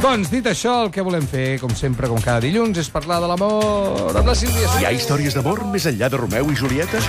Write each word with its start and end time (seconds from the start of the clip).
Doncs 0.00 0.30
dit 0.32 0.46
això, 0.48 0.78
el 0.86 0.88
que 0.94 1.02
volem 1.04 1.26
fer, 1.28 1.58
com 1.60 1.74
sempre, 1.76 2.08
com 2.08 2.16
cada 2.24 2.40
dilluns, 2.40 2.78
és 2.80 2.88
parlar 2.88 3.18
de 3.20 3.26
l'amor 3.28 4.16
amb 4.16 4.30
la 4.30 4.34
Sílvia. 4.38 4.70
Hi 4.80 4.86
ha 4.88 4.92
històries 4.96 5.36
d'amor 5.36 5.60
més 5.68 5.84
enllà 5.90 6.08
de 6.08 6.16
Romeu 6.16 6.48
i 6.48 6.56
Julieta? 6.56 7.02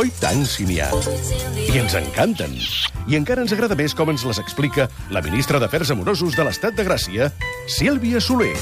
Oi 0.00 0.08
tant, 0.16 0.40
si 0.48 0.64
n'hi 0.64 0.78
ha. 0.80 0.88
I 1.60 1.82
ens 1.82 1.92
encanten. 2.00 2.54
I 3.12 3.18
encara 3.18 3.44
ens 3.44 3.52
agrada 3.52 3.76
més 3.76 3.92
com 3.92 4.08
ens 4.08 4.24
les 4.24 4.40
explica 4.40 4.88
la 5.12 5.20
ministra 5.20 5.60
d'Afers 5.60 5.92
Amorosos 5.92 6.32
de 6.38 6.48
l'Estat 6.48 6.80
de 6.80 6.88
Gràcia, 6.88 7.28
Sílvia 7.68 8.24
Soler. 8.24 8.54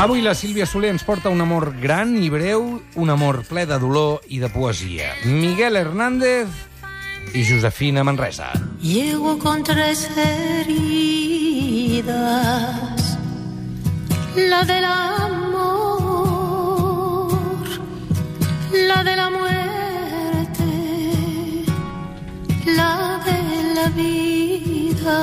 Avui 0.00 0.24
la 0.24 0.32
Sílvia 0.32 0.64
Soler 0.64 0.94
ens 0.94 1.04
porta 1.04 1.28
un 1.28 1.44
amor 1.44 1.74
gran 1.84 2.16
i 2.16 2.32
breu, 2.32 2.78
un 2.96 3.12
amor 3.12 3.42
ple 3.44 3.68
de 3.68 3.76
dolor 3.76 4.24
i 4.32 4.40
de 4.40 4.48
poesia. 4.48 5.12
Miguel 5.28 5.76
Hernández 5.76 6.69
i 7.34 7.44
Josefina 7.44 8.02
Manresa. 8.04 8.52
Llego 8.80 9.38
con 9.38 9.62
tres 9.62 10.08
heridas, 10.16 10.78
la 14.36 14.64
del 14.64 14.84
amor, 14.84 15.68
la 18.72 19.04
de 19.04 19.16
la 19.16 19.30
muerte, 19.30 20.64
la 22.66 23.20
de 23.24 23.74
la 23.74 23.88
vida. 23.90 25.18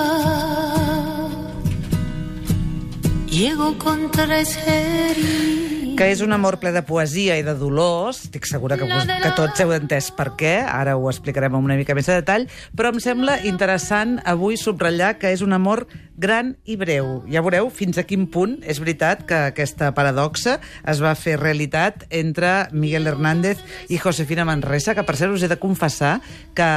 Llego 3.29 3.77
con 3.77 4.09
tres 4.11 4.57
heridas. 4.65 5.66
Que 5.97 6.11
és 6.13 6.19
un 6.21 6.33
amor 6.35 6.59
ple 6.61 6.69
de 6.75 6.83
poesia 6.85 7.39
i 7.39 7.43
de 7.45 7.55
dolors. 7.57 8.19
Estic 8.27 8.45
segura 8.45 8.77
que, 8.77 8.85
vos, 8.85 9.07
que 9.07 9.31
tots 9.33 9.63
heu 9.63 9.71
entès 9.73 10.11
per 10.13 10.29
què, 10.37 10.59
ara 10.61 10.93
ho 10.93 11.07
explicarem 11.09 11.57
amb 11.57 11.65
una 11.65 11.77
mica 11.79 11.95
més 11.97 12.05
de 12.05 12.19
detall, 12.19 12.45
però 12.77 12.91
em 12.93 12.99
sembla 13.01 13.39
interessant 13.49 14.19
avui 14.29 14.59
subratllar 14.61 15.15
que 15.17 15.33
és 15.33 15.41
un 15.41 15.57
amor 15.57 15.87
gran 16.17 16.55
i 16.65 16.75
breu. 16.75 17.23
Ja 17.29 17.43
veureu 17.45 17.69
fins 17.69 17.97
a 18.01 18.03
quin 18.09 18.25
punt 18.33 18.57
és 18.65 18.79
veritat 18.81 19.23
que 19.29 19.37
aquesta 19.51 19.91
paradoxa 19.93 20.57
es 20.89 21.01
va 21.03 21.13
fer 21.15 21.37
realitat 21.39 22.07
entre 22.09 22.67
Miguel 22.73 23.05
Hernández 23.07 23.61
i 23.93 23.99
Josefina 24.01 24.45
Manresa, 24.45 24.95
que 24.97 25.05
per 25.05 25.15
cert 25.15 25.31
us 25.37 25.43
he 25.45 25.51
de 25.51 25.59
confessar 25.61 26.17
que 26.57 26.69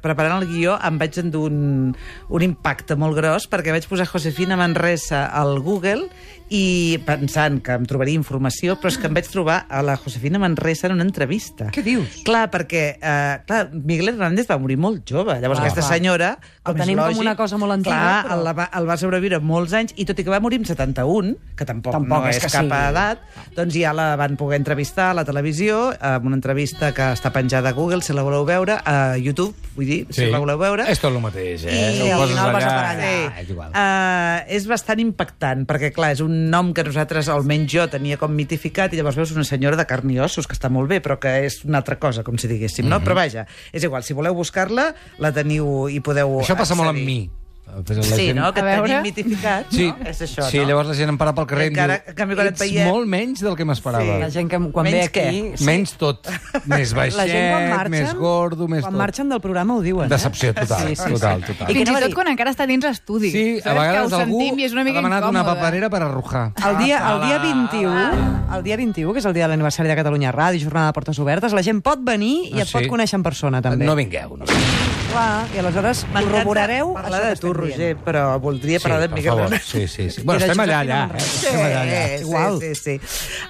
preparant 0.00 0.40
el 0.40 0.48
guió 0.48 0.78
em 0.80 0.96
vaig 1.00 1.18
endur 1.20 1.50
un, 1.50 1.92
un 2.32 2.42
impacte 2.46 2.96
molt 2.96 3.16
gros 3.18 3.48
perquè 3.50 3.74
vaig 3.76 3.86
posar 3.90 4.08
Josefina 4.08 4.56
Manresa 4.56 5.26
al 5.28 5.58
Google 5.60 6.08
i 6.52 6.98
pensant 7.06 7.62
que 7.64 7.72
em 7.78 7.84
trobaria 7.88 8.12
informació, 8.18 8.74
però 8.76 8.90
és 8.92 8.98
que 9.00 9.08
em 9.08 9.14
vaig 9.16 9.28
trobar 9.32 9.62
a 9.72 9.80
la 9.84 9.94
Josefina 9.96 10.36
Manresa 10.42 10.84
en 10.90 10.98
una 10.98 11.06
entrevista. 11.06 11.70
Què 11.72 11.80
dius? 11.86 12.18
Clar, 12.26 12.50
perquè 12.52 12.82
eh, 13.00 13.38
clar, 13.48 13.62
Miguel 13.72 14.10
Hernández 14.12 14.50
va 14.50 14.58
morir 14.60 14.76
molt 14.76 15.00
jove. 15.08 15.38
Llavors 15.40 15.62
Ah, 15.62 15.64
aquesta 15.64 15.80
clar. 15.80 15.94
senyora, 15.96 16.28
El 16.60 16.74
com 16.74 16.76
és 16.76 16.82
tenim 16.84 16.98
com 17.00 17.06
lògic, 17.08 17.22
una 17.24 17.36
cosa 17.40 17.56
molt 17.56 17.72
antiga, 17.72 17.96
Clar, 17.96 18.26
però- 18.26 18.36
el, 18.36 18.61
va, 18.62 18.68
el 18.78 18.86
va 18.88 18.96
sobreviure 19.00 19.42
molts 19.42 19.74
anys, 19.76 19.92
i 19.98 20.06
tot 20.08 20.18
i 20.22 20.24
que 20.24 20.30
va 20.32 20.38
morir 20.40 20.62
amb 20.62 20.70
71, 20.70 21.34
que 21.58 21.66
tampoc, 21.68 21.92
Tampoc 21.98 22.22
no 22.24 22.30
és 22.30 22.38
és, 22.38 22.46
cap 22.46 22.62
sigui. 22.62 22.78
edat, 22.92 23.26
doncs 23.58 23.74
ja 23.76 23.92
la 23.96 24.12
van 24.16 24.38
poder 24.40 24.60
entrevistar 24.62 25.10
a 25.10 25.18
la 25.20 25.24
televisió, 25.28 25.90
amb 25.98 26.30
una 26.30 26.38
entrevista 26.38 26.92
que 26.96 27.10
està 27.16 27.32
penjada 27.34 27.72
a 27.72 27.76
Google, 27.76 28.00
si 28.06 28.14
la 28.16 28.22
voleu 28.24 28.46
veure, 28.48 28.78
a 28.84 29.16
YouTube, 29.18 29.52
vull 29.76 29.86
dir, 29.88 30.00
si 30.14 30.30
la 30.30 30.38
voleu 30.42 30.58
veure. 30.60 30.86
És 30.92 31.02
tot 31.02 31.12
el 31.12 31.20
mateix, 31.24 31.66
eh? 31.66 31.76
I 31.76 32.06
Ho 32.06 32.14
al 32.14 32.22
poses 32.22 32.34
final 32.36 32.52
vas 32.54 32.64
a 32.64 32.72
allà, 32.72 32.88
allà. 32.94 33.42
és 33.42 33.50
igual. 33.52 33.70
Uh, 33.74 34.54
és 34.58 34.66
bastant 34.70 35.02
impactant, 35.02 35.66
perquè, 35.68 35.92
clar, 35.94 36.12
és 36.16 36.22
un 36.24 36.50
nom 36.52 36.72
que 36.76 36.84
nosaltres, 36.86 37.28
almenys 37.32 37.72
jo, 37.72 37.86
tenia 37.92 38.18
com 38.20 38.32
mitificat, 38.36 38.92
i 38.94 39.00
llavors 39.00 39.16
veus 39.18 39.32
una 39.34 39.44
senyora 39.48 39.76
de 39.80 39.86
carn 39.88 40.10
i 40.14 40.20
ossos, 40.22 40.46
que 40.46 40.56
està 40.56 40.70
molt 40.72 40.88
bé, 40.92 41.00
però 41.04 41.18
que 41.22 41.32
és 41.46 41.60
una 41.66 41.80
altra 41.82 41.98
cosa, 42.02 42.22
com 42.26 42.38
si 42.38 42.48
diguéssim, 42.50 42.88
no? 42.88 43.00
Però 43.02 43.16
vaja, 43.18 43.46
és 43.72 43.82
igual, 43.84 44.04
si 44.06 44.14
voleu 44.14 44.34
buscar-la, 44.38 44.90
la 45.18 45.32
teniu 45.34 45.88
i 45.90 46.00
podeu 46.04 46.38
Això 46.42 46.56
passa 46.58 46.76
molt 46.78 46.92
amb 46.92 46.98
accedir. 47.00 47.06
mi. 47.06 47.41
Sí, 47.72 47.94
gent- 48.28 48.34
no? 48.36 48.52
Que 48.52 48.60
et 48.60 48.66
veure. 48.66 48.82
tenim 48.88 49.02
mitificat, 49.02 49.66
Sí, 49.70 49.86
no? 49.86 49.96
És 50.04 50.20
això, 50.20 50.42
sí 50.50 50.58
no? 50.58 50.64
llavors 50.68 50.88
la 50.90 50.94
gent 50.94 51.08
em 51.08 51.16
para 51.16 51.32
pel 51.32 51.46
carrer 51.46 51.64
i 51.64 51.68
em 51.68 51.74
diu 51.78 51.84
en 51.94 52.14
canvi, 52.18 52.34
quan 52.34 52.46
et 52.46 52.52
ets 52.52 52.60
veiem- 52.60 52.88
molt 52.90 53.06
menys 53.08 53.40
del 53.40 53.56
que 53.56 53.64
m'esperava. 53.64 54.04
Sí. 54.04 54.20
La 54.20 54.28
gent 54.30 54.50
que 54.50 54.58
quan 54.72 54.84
Menys 54.84 54.98
ve 54.98 55.04
aquí... 55.04 55.20
què? 55.20 55.56
Sí. 55.56 55.64
Menys 55.64 55.94
tot. 55.96 56.28
Més 56.66 56.92
baixet, 56.92 57.16
La 57.16 57.26
gent 57.26 57.48
quan 57.54 57.68
marxen, 57.70 57.90
més 57.92 58.14
gordo, 58.14 58.68
més 58.68 58.82
quan 58.82 58.92
tot. 58.92 58.98
marxen 58.98 59.28
del 59.30 59.40
programa 59.40 59.76
ho 59.76 59.80
diuen. 59.80 60.08
Decepció 60.10 60.52
total, 60.52 60.82
Sí, 60.88 60.96
sí, 60.96 61.02
sí. 61.02 61.12
total, 61.14 61.44
total. 61.46 61.70
I 61.70 61.74
Fins 61.78 61.88
i 61.88 61.94
tot 62.02 62.14
quan 62.14 62.28
encara 62.28 62.50
està 62.52 62.66
dins 62.66 62.84
l'estudi. 62.84 63.30
Sí, 63.30 63.60
a 63.64 63.72
vegades 63.72 64.12
algú 64.12 64.42
i 64.58 64.64
és 64.64 64.72
una 64.72 64.82
ha 64.82 64.84
mica 64.84 64.98
demanat 64.98 65.24
una 65.30 65.40
incòmode. 65.40 65.56
paperera 65.56 65.88
per 65.88 66.02
arrojar. 66.02 66.52
El 66.68 66.76
dia, 66.84 66.98
el 67.14 67.20
dia 67.24 67.36
Ala, 67.40 67.54
21, 67.54 68.54
el 68.58 68.62
dia 68.64 68.76
21, 68.76 69.12
que 69.14 69.18
és 69.20 69.24
el 69.24 69.32
dia 69.32 69.44
de 69.44 69.48
l'aniversari 69.48 69.88
de 69.88 69.96
Catalunya 69.96 70.30
Ràdio, 70.30 70.60
jornada 70.60 70.88
de 70.88 70.92
portes 70.92 71.18
obertes, 71.18 71.52
la 71.54 71.62
gent 71.62 71.80
pot 71.80 71.98
venir 72.04 72.50
i 72.52 72.58
Ah, 72.60 72.62
et 72.64 72.70
pot 72.72 72.84
conèixer 72.86 73.16
en 73.16 73.22
persona, 73.22 73.62
també. 73.62 73.86
No 73.86 73.96
vingueu. 73.96 74.36
No 74.36 74.44
vingueu. 74.44 75.01
Clar, 75.12 75.44
i 75.52 75.58
aleshores 75.60 75.98
corroborareu 76.08 76.94
parlar 76.96 77.18
això 77.20 77.28
de 77.34 77.40
tu, 77.42 77.50
Roger, 77.52 77.90
però 78.00 78.22
voldria 78.40 78.78
Sí, 78.80 78.86
parlar 78.86 79.02
de 79.02 79.08
Miguel 79.12 79.28
favor. 79.34 79.42
Hernández. 79.44 79.66
Sí, 79.68 79.82
sí, 79.88 80.06
sí. 80.10 80.22
Bueno, 80.24 80.40
estem 80.40 80.62
allà, 80.64 80.78
allà. 80.80 81.00
Eh? 81.12 81.20
Sí, 81.20 81.46
Estem 81.46 81.58
allà, 81.60 81.82
allà. 81.82 82.00
sí, 82.06 82.22
Igual. 82.24 82.56
sí, 82.62 82.70
sí. 82.74 82.94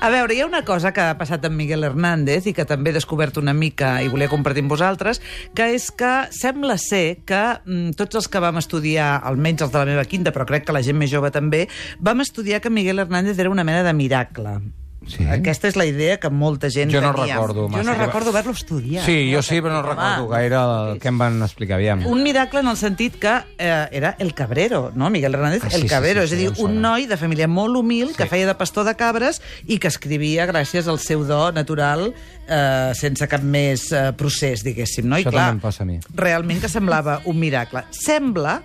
A 0.01 0.11
veure, 0.11 0.35
hi 0.35 0.41
ha 0.43 0.47
una 0.49 0.65
cosa 0.67 0.91
que 0.93 1.01
ha 1.07 1.15
passat 1.21 1.47
amb 1.47 1.55
Miguel 1.61 1.87
Hernández 1.87 2.51
i 2.51 2.55
que 2.57 2.67
també 2.67 2.91
he 2.91 2.97
descobert 2.99 3.39
una 3.39 3.55
mica 3.55 3.95
i 4.03 4.11
volia 4.11 4.29
compartir 4.33 4.65
amb 4.67 4.75
vosaltres, 4.75 5.23
que 5.55 5.71
és 5.77 5.91
que 5.95 6.13
sembla 6.35 6.77
ser 6.83 7.21
que 7.25 7.43
mm, 7.65 7.95
tots 7.95 8.19
els 8.19 8.27
que 8.29 8.43
vam 8.43 8.59
estudiar, 8.59 9.21
almenys 9.23 9.63
els 9.69 9.73
de 9.73 9.79
la 9.79 9.87
meva 9.95 10.05
quinta, 10.05 10.35
però 10.35 10.49
crec 10.49 10.67
que 10.67 10.75
la 10.75 10.83
gent 10.83 10.99
més 10.99 11.15
jove 11.15 11.31
també, 11.31 11.69
vam 12.01 12.21
estudiar 12.27 12.59
que 12.61 12.71
Miguel 12.75 12.99
Hernández 13.07 13.39
era 13.39 13.51
una 13.55 13.63
mena 13.65 13.85
de 13.87 13.93
miracle. 13.95 14.59
Sí? 15.07 15.25
Aquesta 15.29 15.67
és 15.69 15.77
la 15.77 15.85
idea 15.85 16.19
que 16.21 16.31
molta 16.31 16.71
gent 16.71 16.91
Jo 16.93 17.01
no 17.01 17.13
tenia. 17.15 17.35
recordo 17.35 17.63
Jo 17.63 17.69
massa. 17.69 17.83
no 17.91 17.95
recordo 17.99 18.31
haver-lo 18.31 18.53
estudiat. 18.53 19.05
Sí, 19.05 19.33
jo 19.35 19.43
sí, 19.43 19.57
però 19.61 19.73
no 19.75 19.83
recordo 19.83 20.29
gaire 20.29 20.57
el 20.93 20.99
que 21.01 21.09
em 21.09 21.19
van 21.19 21.43
explicar. 21.43 21.77
Aviam. 21.77 22.07
Un 22.07 22.23
miracle 22.23 22.61
en 22.61 22.69
el 22.69 22.77
sentit 22.77 23.17
que 23.19 23.33
eh, 23.59 23.89
era 23.91 24.15
el 24.19 24.33
cabrero, 24.35 24.93
no? 24.95 25.11
Miguel 25.11 25.35
Hernández, 25.35 25.63
Ah, 25.65 25.71
sí, 25.71 25.77
el 25.77 25.83
sí, 25.83 25.89
cabrero. 25.89 26.21
sí, 26.27 26.27
és 26.27 26.33
a 26.33 26.37
sí, 26.37 26.43
dir, 26.43 26.65
un 26.65 26.81
noi 26.81 27.07
de 27.07 27.17
família 27.17 27.49
molt 27.49 27.77
humil 27.77 28.15
que 28.17 28.25
Sí. 28.25 28.29
feia 28.29 28.47
de 28.47 28.55
pastor 28.55 28.85
de 28.87 28.95
cabres 28.97 29.43
i 29.67 29.79
que 29.79 29.89
escrivia 29.89 30.47
gràcies 30.47 30.87
al 30.89 30.99
seu 30.99 31.25
do 31.25 31.51
natural 31.53 32.13
eh, 32.49 32.93
sense 32.95 33.27
cap 33.29 33.43
més 33.43 33.91
eh, 33.93 34.13
procés, 34.17 34.63
diguéssim. 34.63 35.05
No? 35.09 35.19
I 35.19 35.25
Això 35.25 35.31
clar, 35.31 35.47
també 35.51 35.59
em 35.59 35.61
passa 35.61 35.83
a 35.83 35.87
mi. 35.87 35.99
realment 36.15 36.61
que 36.61 36.69
semblava 36.69 37.21
un 37.25 37.39
miracle. 37.39 37.85
Sembla 37.91 38.63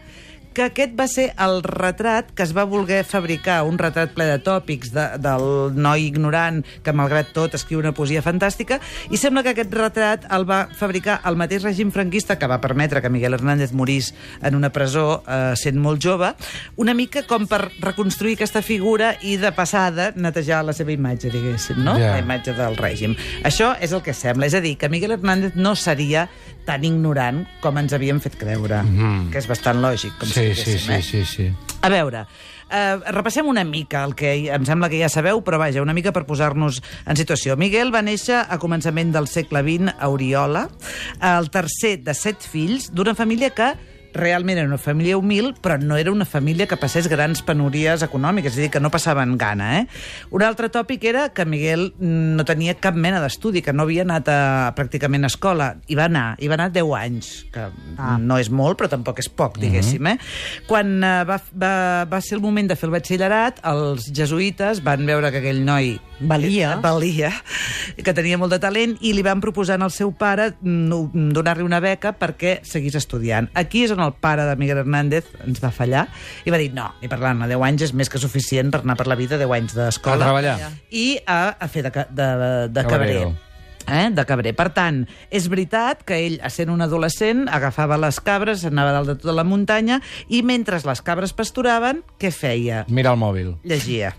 que 0.57 0.65
aquest 0.71 0.95
va 0.97 1.05
ser 1.05 1.27
el 1.37 1.59
retrat 1.61 2.31
que 2.33 2.41
es 2.41 2.51
va 2.57 2.63
voler 2.65 3.03
fabricar, 3.05 3.59
un 3.69 3.77
retrat 3.77 4.15
ple 4.15 4.25
de 4.25 4.39
tòpics 4.41 4.89
de, 4.95 5.03
del 5.21 5.75
noi 5.77 6.07
ignorant 6.07 6.63
que, 6.81 6.93
malgrat 6.97 7.29
tot, 7.35 7.53
escriu 7.53 7.77
una 7.77 7.91
poesia 7.93 8.23
fantàstica, 8.25 8.79
i 9.13 9.19
sembla 9.21 9.43
que 9.45 9.53
aquest 9.53 9.75
retrat 9.77 10.25
el 10.33 10.47
va 10.49 10.63
fabricar 10.79 11.19
el 11.29 11.37
mateix 11.37 11.61
règim 11.67 11.91
franquista 11.93 12.39
que 12.41 12.49
va 12.49 12.57
permetre 12.63 13.03
que 13.05 13.11
Miguel 13.13 13.37
Hernández 13.37 13.75
morís 13.77 14.09
en 14.41 14.57
una 14.57 14.71
presó 14.73 15.21
eh, 15.27 15.53
sent 15.59 15.77
molt 15.77 16.01
jove, 16.01 16.33
una 16.81 16.97
mica 16.97 17.21
com 17.29 17.45
per 17.45 17.67
reconstruir 17.77 18.33
aquesta 18.39 18.65
figura 18.65 19.13
i 19.21 19.37
de 19.37 19.53
passada 19.53 20.09
netejar 20.17 20.63
la 20.65 20.73
seva 20.73 20.95
imatge, 20.95 21.29
diguéssim, 21.29 21.83
no? 21.85 21.99
Ja. 22.01 22.15
La 22.17 22.25
imatge 22.25 22.57
del 22.57 22.77
règim. 22.81 23.13
Això 23.45 23.75
és 23.77 23.93
el 23.93 24.01
que 24.01 24.17
sembla, 24.17 24.49
és 24.49 24.57
a 24.57 24.61
dir, 24.65 24.73
que 24.81 24.89
Miguel 24.89 25.19
Hernández 25.19 25.53
no 25.53 25.75
seria 25.77 26.25
tan 26.67 26.83
ignorant 26.83 27.45
com 27.63 27.77
ens 27.79 27.93
havien 27.95 28.17
fet 28.19 28.35
creure, 28.35 28.81
Mhm. 28.83 29.29
que 29.31 29.37
és 29.39 29.47
bastant 29.47 29.79
lògic, 29.79 30.17
com 30.19 30.27
Sí, 30.27 30.33
si 30.33 30.46
sí, 30.55 30.63
diguéssim, 30.63 30.87
sí, 30.87 30.93
eh? 30.93 31.01
sí, 31.03 31.25
sí. 31.25 31.75
A 31.81 31.89
veure, 31.89 32.25
eh, 32.69 32.95
repassem 33.13 33.47
una 33.47 33.63
mica 33.63 34.03
el 34.05 34.15
que 34.15 34.33
em 34.53 34.65
sembla 34.67 34.89
que 34.89 34.99
ja 35.01 35.09
sabeu, 35.09 35.41
però 35.45 35.59
vaja, 35.61 35.83
una 35.83 35.95
mica 35.97 36.13
per 36.15 36.25
posar-nos 36.27 36.81
en 37.05 37.19
situació. 37.19 37.57
Miguel 37.57 37.93
va 37.93 38.03
néixer 38.05 38.43
a 38.43 38.57
començament 38.61 39.13
del 39.15 39.29
segle 39.31 39.63
XX 39.65 39.95
a 39.97 40.09
Oriola, 40.13 40.67
el 41.35 41.51
tercer 41.53 41.97
de 42.03 42.15
set 42.17 42.43
fills, 42.43 42.91
d'una 42.91 43.15
família 43.15 43.53
que 43.55 43.73
realment 44.13 44.59
era 44.59 44.67
una 44.67 44.79
família 44.81 45.17
humil, 45.17 45.53
però 45.61 45.77
no 45.81 45.97
era 45.97 46.11
una 46.11 46.25
família 46.25 46.67
que 46.67 46.77
passés 46.79 47.07
grans 47.11 47.41
penúries 47.45 48.03
econòmiques, 48.05 48.53
és 48.53 48.59
a 48.59 48.65
dir, 48.65 48.71
que 48.73 48.81
no 48.83 48.91
passaven 48.93 49.37
gana. 49.37 49.69
Eh? 49.79 49.83
Un 50.35 50.45
altre 50.45 50.69
tòpic 50.73 51.05
era 51.09 51.27
que 51.35 51.45
Miguel 51.45 51.91
no 51.99 52.45
tenia 52.47 52.77
cap 52.81 52.97
mena 52.97 53.21
d'estudi, 53.23 53.63
que 53.65 53.75
no 53.75 53.85
havia 53.87 54.05
anat 54.07 54.31
a, 54.31 54.39
pràcticament 54.77 55.27
a 55.27 55.31
escola. 55.31 55.69
Hi 55.87 55.99
va 55.99 56.07
anar, 56.11 56.27
hi 56.39 56.49
va 56.51 56.57
anar 56.59 56.69
10 56.75 56.93
anys, 56.99 57.31
que 57.53 57.67
ah. 57.69 58.17
no 58.21 58.39
és 58.41 58.49
molt, 58.49 58.79
però 58.79 58.91
tampoc 58.91 59.21
és 59.23 59.29
poc, 59.29 59.59
diguéssim. 59.61 60.11
Eh? 60.13 60.17
Quan 60.67 60.97
eh, 61.01 61.15
va, 61.27 61.39
va, 61.53 61.73
va 62.09 62.21
ser 62.23 62.37
el 62.39 62.45
moment 62.45 62.69
de 62.69 62.77
fer 62.79 62.89
el 62.89 62.97
batxillerat, 62.97 63.63
els 63.67 64.11
jesuïtes 64.13 64.83
van 64.85 65.05
veure 65.07 65.31
que 65.33 65.43
aquell 65.43 65.63
noi 65.65 65.97
Valia. 66.19 66.75
valia, 66.81 67.31
que 68.03 68.13
tenia 68.13 68.37
molt 68.39 68.53
de 68.55 68.59
talent, 68.61 68.95
i 69.05 69.13
li 69.13 69.23
van 69.25 69.41
proposar 69.43 69.77
al 69.81 69.93
seu 69.93 70.11
pare 70.17 70.51
mm, 70.59 71.31
donar-li 71.35 71.65
una 71.65 71.79
beca 71.83 72.13
perquè 72.17 72.57
seguís 72.65 72.97
estudiant. 72.97 73.49
Aquí 73.53 73.83
és 73.85 73.93
on 73.93 74.01
el 74.03 74.15
pare 74.17 74.47
de 74.47 74.55
Miguel 74.59 74.81
Hernández 74.81 75.29
ens 75.45 75.61
va 75.63 75.71
fallar 75.71 76.07
i 76.45 76.53
va 76.53 76.61
dir, 76.61 76.71
no, 76.73 76.89
ni 77.01 77.11
parlant 77.11 77.45
10 77.45 77.65
anys 77.69 77.89
és 77.89 77.93
més 77.93 78.09
que 78.09 78.21
suficient 78.21 78.71
per 78.73 78.81
anar 78.83 78.97
per 78.97 79.07
la 79.09 79.17
vida, 79.19 79.37
10 79.37 79.57
anys 79.59 79.75
d'escola. 79.77 80.17
A 80.17 80.31
treballar. 80.31 80.71
I 80.91 81.09
a, 81.25 81.41
a 81.59 81.67
fer 81.69 81.85
de, 81.87 81.91
de, 81.93 82.31
de 82.73 82.87
Cabrero. 82.87 83.27
cabrer. 83.29 83.35
Eh? 83.87 84.09
de 84.11 84.25
cabrer. 84.27 84.51
Per 84.57 84.67
tant, 84.75 85.05
és 85.31 85.47
veritat 85.47 86.03
que 86.07 86.19
ell, 86.19 86.37
sent 86.51 86.71
un 86.73 86.83
adolescent, 86.83 87.45
agafava 87.47 87.95
les 88.01 88.19
cabres, 88.19 88.65
anava 88.67 88.91
dalt 88.97 89.13
de 89.13 89.17
tota 89.21 89.37
la 89.37 89.47
muntanya, 89.47 90.01
i 90.27 90.43
mentre 90.43 90.81
les 90.83 91.03
cabres 91.05 91.31
pasturaven, 91.37 92.03
què 92.19 92.33
feia? 92.35 92.83
Mira 92.91 93.15
el 93.15 93.21
mòbil. 93.21 93.55
Llegia. 93.63 94.11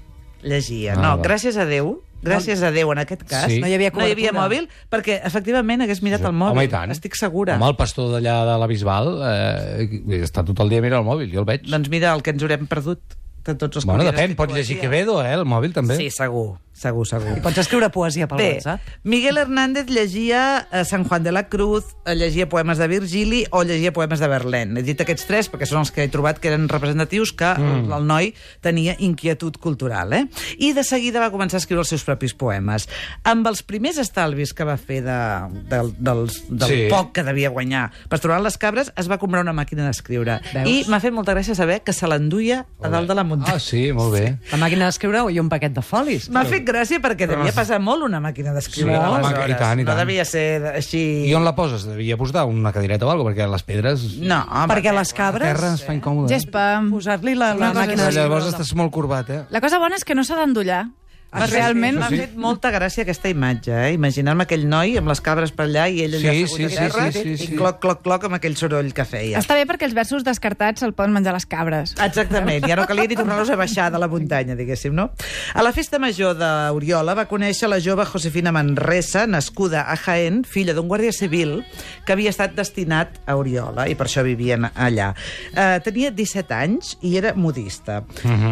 Llegia. 0.43 0.94
Ah, 0.94 1.00
no, 1.02 1.17
va. 1.19 1.25
gràcies 1.25 1.56
a 1.58 1.64
Déu, 1.67 1.96
gràcies 2.23 2.62
a 2.62 2.70
Déu 2.75 2.90
en 2.93 2.99
aquest 2.99 3.23
cas, 3.29 3.46
Sí. 3.50 3.61
No 3.61 3.67
hi 3.67 3.75
havia 3.75 3.90
no 3.90 4.06
hi 4.06 4.12
havia 4.12 4.31
cobertura. 4.31 4.43
mòbil, 4.43 4.69
perquè 4.90 5.20
efectivament 5.25 5.82
hagués 5.82 6.02
mirat 6.02 6.20
el 6.23 6.32
mòbil. 6.32 6.52
Home, 6.56 6.64
i 6.64 6.69
tant. 6.73 6.90
Estic 6.90 7.14
segura. 7.17 7.56
Home, 7.56 7.69
el 7.73 7.76
pastor 7.76 8.11
d'allà 8.14 8.37
de 8.52 8.58
la 8.58 8.67
Bisbal 8.70 9.12
eh, 9.26 10.23
està 10.23 10.44
tot 10.44 10.58
el 10.61 10.69
dia 10.70 10.81
mirant 10.82 11.00
el 11.02 11.08
mòbil, 11.08 11.31
jo 11.32 11.40
el 11.40 11.46
veig. 11.46 11.67
Doncs 11.69 11.88
mira 11.90 12.12
el 12.14 12.23
que 12.23 12.31
ens 12.35 12.43
haurem 12.43 12.67
perdut 12.70 13.00
de 13.48 13.56
tots 13.58 13.80
els 13.80 13.88
bueno, 13.88 14.04
depèn, 14.04 14.36
pots 14.36 14.52
llegir 14.52 14.76
poesia. 14.76 14.84
Quevedo, 14.84 15.18
eh, 15.24 15.32
el 15.34 15.44
mòbil 15.48 15.72
també. 15.76 15.96
Sí, 15.96 16.10
segur, 16.12 16.58
segur, 16.76 17.06
segur. 17.08 17.36
I 17.38 17.42
pots 17.44 17.58
escriure 17.64 17.88
poesia 17.94 18.28
pel 18.28 18.38
Bé, 18.42 18.48
WhatsApp. 18.58 18.84
Miguel 19.08 19.40
Hernández 19.40 19.88
llegia 19.90 20.68
eh, 20.70 20.84
San 20.84 21.04
Juan 21.08 21.24
de 21.24 21.32
la 21.32 21.48
Cruz, 21.48 21.96
eh, 22.04 22.14
llegia 22.14 22.48
poemes 22.48 22.78
de 22.78 22.88
Virgili 22.90 23.44
o 23.50 23.64
llegia 23.64 23.92
poemes 23.96 24.20
de 24.20 24.28
Verlaine. 24.28 24.78
He 24.80 24.84
dit 24.86 25.00
aquests 25.00 25.26
tres 25.28 25.48
perquè 25.50 25.66
són 25.66 25.80
els 25.82 25.92
que 25.94 26.04
he 26.04 26.12
trobat 26.12 26.38
que 26.38 26.52
eren 26.52 26.68
representatius 26.68 27.32
que 27.32 27.48
mm. 27.56 27.88
el, 27.96 28.06
noi 28.08 28.32
tenia 28.64 28.94
inquietud 28.98 29.56
cultural. 29.62 30.12
Eh? 30.12 30.22
I 30.58 30.74
de 30.76 30.84
seguida 30.84 31.22
va 31.24 31.32
començar 31.32 31.58
a 31.58 31.64
escriure 31.64 31.82
els 31.86 31.94
seus 31.94 32.04
propis 32.06 32.36
poemes. 32.36 32.88
Amb 33.24 33.48
els 33.48 33.64
primers 33.64 33.98
estalvis 33.98 34.52
que 34.52 34.68
va 34.68 34.76
fer 34.76 35.00
de, 35.06 35.18
del, 35.72 35.94
del, 35.98 36.26
del 36.50 36.68
Sí. 36.68 36.84
poc 36.92 37.14
que 37.16 37.24
devia 37.24 37.48
guanyar 37.50 37.88
pastoral 38.12 38.44
les 38.44 38.58
cabres, 38.60 38.92
es 38.96 39.08
va 39.08 39.18
comprar 39.18 39.40
una 39.42 39.56
màquina 39.56 39.86
d'escriure. 39.88 40.38
I 40.68 40.84
m'ha 40.88 41.00
fet 41.00 41.16
molta 41.16 41.32
gràcia 41.32 41.56
saber 41.56 41.80
que 41.82 41.96
se 41.96 42.06
l'enduia 42.06 42.66
a 42.82 42.92
dalt 42.92 43.08
de 43.08 43.16
la 43.16 43.24
muntanya. 43.24 43.38
Ah, 43.46 43.58
sí, 43.61 43.93
molt 43.93 44.12
bé. 44.14 44.38
La 44.52 44.58
màquina 44.58 44.87
d'escriure 44.88 45.26
i 45.32 45.38
un 45.40 45.49
paquet 45.49 45.73
de 45.76 45.82
folis. 45.82 46.29
M'ha 46.31 46.44
fet 46.49 46.64
gràcia 46.67 46.99
perquè 47.05 47.26
devia 47.31 47.52
pesar 47.52 47.79
molt 47.81 48.02
una 48.06 48.20
màquina 48.20 48.52
d'escriure. 48.56 48.93
Sí, 48.93 48.99
la 48.99 49.20
màquina- 49.23 49.49
i 49.49 49.58
tant, 49.58 49.81
i 49.81 49.85
No 49.85 49.93
tant. 49.94 50.02
devia 50.06 50.25
ser 50.25 50.44
així... 50.75 51.02
I 51.29 51.35
on 51.35 51.44
la 51.44 51.55
poses? 51.55 51.85
Devia 51.87 52.17
posar 52.17 52.44
una 52.46 52.73
cadireta 52.73 53.06
o 53.06 53.11
alguna 53.11 53.35
cosa, 53.35 53.44
perquè 53.46 53.50
les 53.52 53.62
pedres... 53.62 54.05
No, 54.20 54.43
home, 54.50 54.75
Perquè 54.75 54.93
les 54.94 55.12
La 55.12 55.17
cabres... 55.17 55.49
terra 55.52 55.75
es 55.75 55.85
fa 55.85 55.94
incòmode. 55.94 56.29
Gespa. 56.35 56.67
Posar-li 56.90 57.35
la, 57.35 57.55
la 57.55 57.69
cosa 57.73 57.81
màquina 57.81 58.02
d'escriure. 58.06 58.23
Llavors 58.29 58.46
estàs 58.52 58.75
molt 58.75 58.93
corbat, 58.93 59.31
eh? 59.31 59.43
La 59.50 59.61
cosa 59.61 59.79
bona 59.79 59.96
és 59.96 60.05
que 60.05 60.14
no 60.19 60.25
s'ha 60.25 60.37
d'endollar. 60.40 60.87
Realment, 61.28 61.98
M'ha 62.00 62.08
fet 62.08 62.36
molta 62.40 62.70
gràcia 62.72 63.02
aquesta 63.04 63.28
imatge, 63.28 63.69
eh? 63.75 63.90
Imaginar-me 63.92 64.46
aquell 64.46 64.62
noi 64.69 64.94
amb 64.96 65.10
les 65.10 65.20
cabres 65.20 65.50
per 65.52 65.66
allà 65.66 65.84
i 65.92 66.00
ell 66.06 66.14
allà 66.16 66.32
Sí, 66.32 66.44
assegut 66.46 66.56
sí, 66.56 66.64
a 66.64 66.69
sí, 66.70 66.76
terra 66.78 67.02
sí, 67.12 67.22
sí, 67.22 67.32
i 67.34 67.48
sí. 67.50 67.56
cloc, 67.58 67.80
cloc, 67.82 68.00
cloc 68.06 68.25
amb 68.25 68.38
aquell 68.38 68.56
soroll 68.56 68.88
que 68.96 69.04
feia. 69.04 69.42
està 69.42 69.58
bé 69.58 69.66
perquè 69.69 69.84
els 69.84 69.92
versos 69.96 70.25
descartats 70.25 70.80
se'l 70.80 70.94
poden 70.96 71.12
menjar 71.12 71.34
les 71.36 71.44
cabres. 71.44 71.92
Exactament, 72.00 72.64
ja 72.64 72.78
no 72.80 72.86
calia 72.88 73.10
ni 73.10 73.19
tornar-los 73.19 73.50
a 73.52 73.58
baixar 73.60 73.90
de 73.92 74.00
la 74.00 74.08
muntanya, 74.08 74.56
diguéssim, 74.56 74.94
no? 74.96 75.10
A 75.52 75.62
la 75.66 75.72
festa 75.76 76.00
major 76.00 76.32
d'Oriola 76.40 77.12
va 77.19 77.26
conèixer 77.28 77.69
la 77.69 77.78
jove 77.84 78.06
Josefina 78.08 78.52
Manresa, 78.56 79.26
nascuda 79.28 79.84
a 79.84 79.98
Jaén, 80.00 80.44
filla 80.48 80.72
d'un 80.72 80.88
guàrdia 80.88 81.12
civil 81.12 81.58
que 82.06 82.16
havia 82.16 82.32
estat 82.32 82.56
destinat 82.56 83.20
a 83.28 83.36
Oriola 83.36 83.84
i 83.88 83.98
per 84.00 84.08
això 84.08 84.25
vivien 84.25 84.64
allà. 84.75 85.12
Uh, 85.52 85.76
tenia 85.84 86.08
17 86.10 86.56
anys 86.56 86.96
i 87.04 87.19
era 87.20 87.34
modista. 87.36 88.00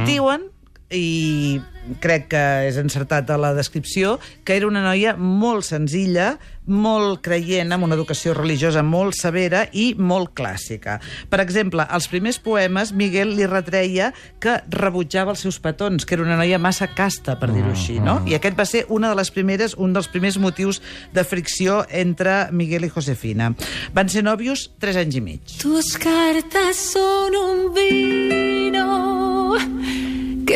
Diuen 0.05 0.51
i 0.91 1.61
crec 2.03 2.29
que 2.33 2.43
és 2.67 2.77
encertat 2.81 3.31
a 3.31 3.39
la 3.39 3.53
descripció, 3.55 4.17
que 4.45 4.57
era 4.59 4.67
una 4.67 4.83
noia 4.85 5.15
molt 5.19 5.67
senzilla, 5.67 6.37
molt 6.67 7.21
creient, 7.23 7.71
amb 7.71 7.87
una 7.87 7.95
educació 7.95 8.33
religiosa 8.35 8.83
molt 8.83 9.15
severa 9.15 9.65
i 9.71 9.93
molt 9.99 10.33
clàssica. 10.39 10.97
Per 11.31 11.39
exemple, 11.43 11.87
als 11.87 12.09
primers 12.11 12.41
poemes, 12.43 12.91
Miguel 12.91 13.37
li 13.39 13.47
retreia 13.47 14.11
que 14.43 14.59
rebutjava 14.75 15.31
els 15.35 15.45
seus 15.47 15.61
petons, 15.63 16.05
que 16.05 16.19
era 16.19 16.27
una 16.27 16.39
noia 16.39 16.59
massa 16.59 16.91
casta, 16.91 17.37
per 17.39 17.53
dir-ho 17.55 17.71
així, 17.71 18.01
no? 18.03 18.19
I 18.27 18.35
aquest 18.39 18.59
va 18.59 18.67
ser 18.67 18.85
una 18.91 19.13
de 19.13 19.21
les 19.21 19.31
primeres, 19.31 19.77
un 19.79 19.95
dels 19.95 20.11
primers 20.11 20.41
motius 20.43 20.83
de 21.15 21.23
fricció 21.23 21.85
entre 21.91 22.49
Miguel 22.51 22.89
i 22.89 22.91
Josefina. 22.91 23.53
Van 23.95 24.11
ser 24.11 24.27
nòvios 24.27 24.73
tres 24.83 24.99
anys 24.99 25.23
i 25.23 25.23
mig. 25.23 25.57
Tus 25.63 25.95
cartas 26.03 26.83
son 26.91 27.39
un 27.39 27.71
vino 27.79 28.91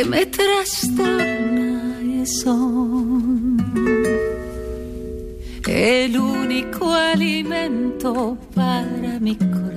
que 0.01 0.07
me 0.07 0.25
trastorna 0.25 2.01
y 2.03 2.25
son 2.25 3.59
el 5.69 6.19
único 6.19 6.91
alimento 6.91 8.39
para 8.55 9.19
mi 9.21 9.37
corazón. 9.37 9.70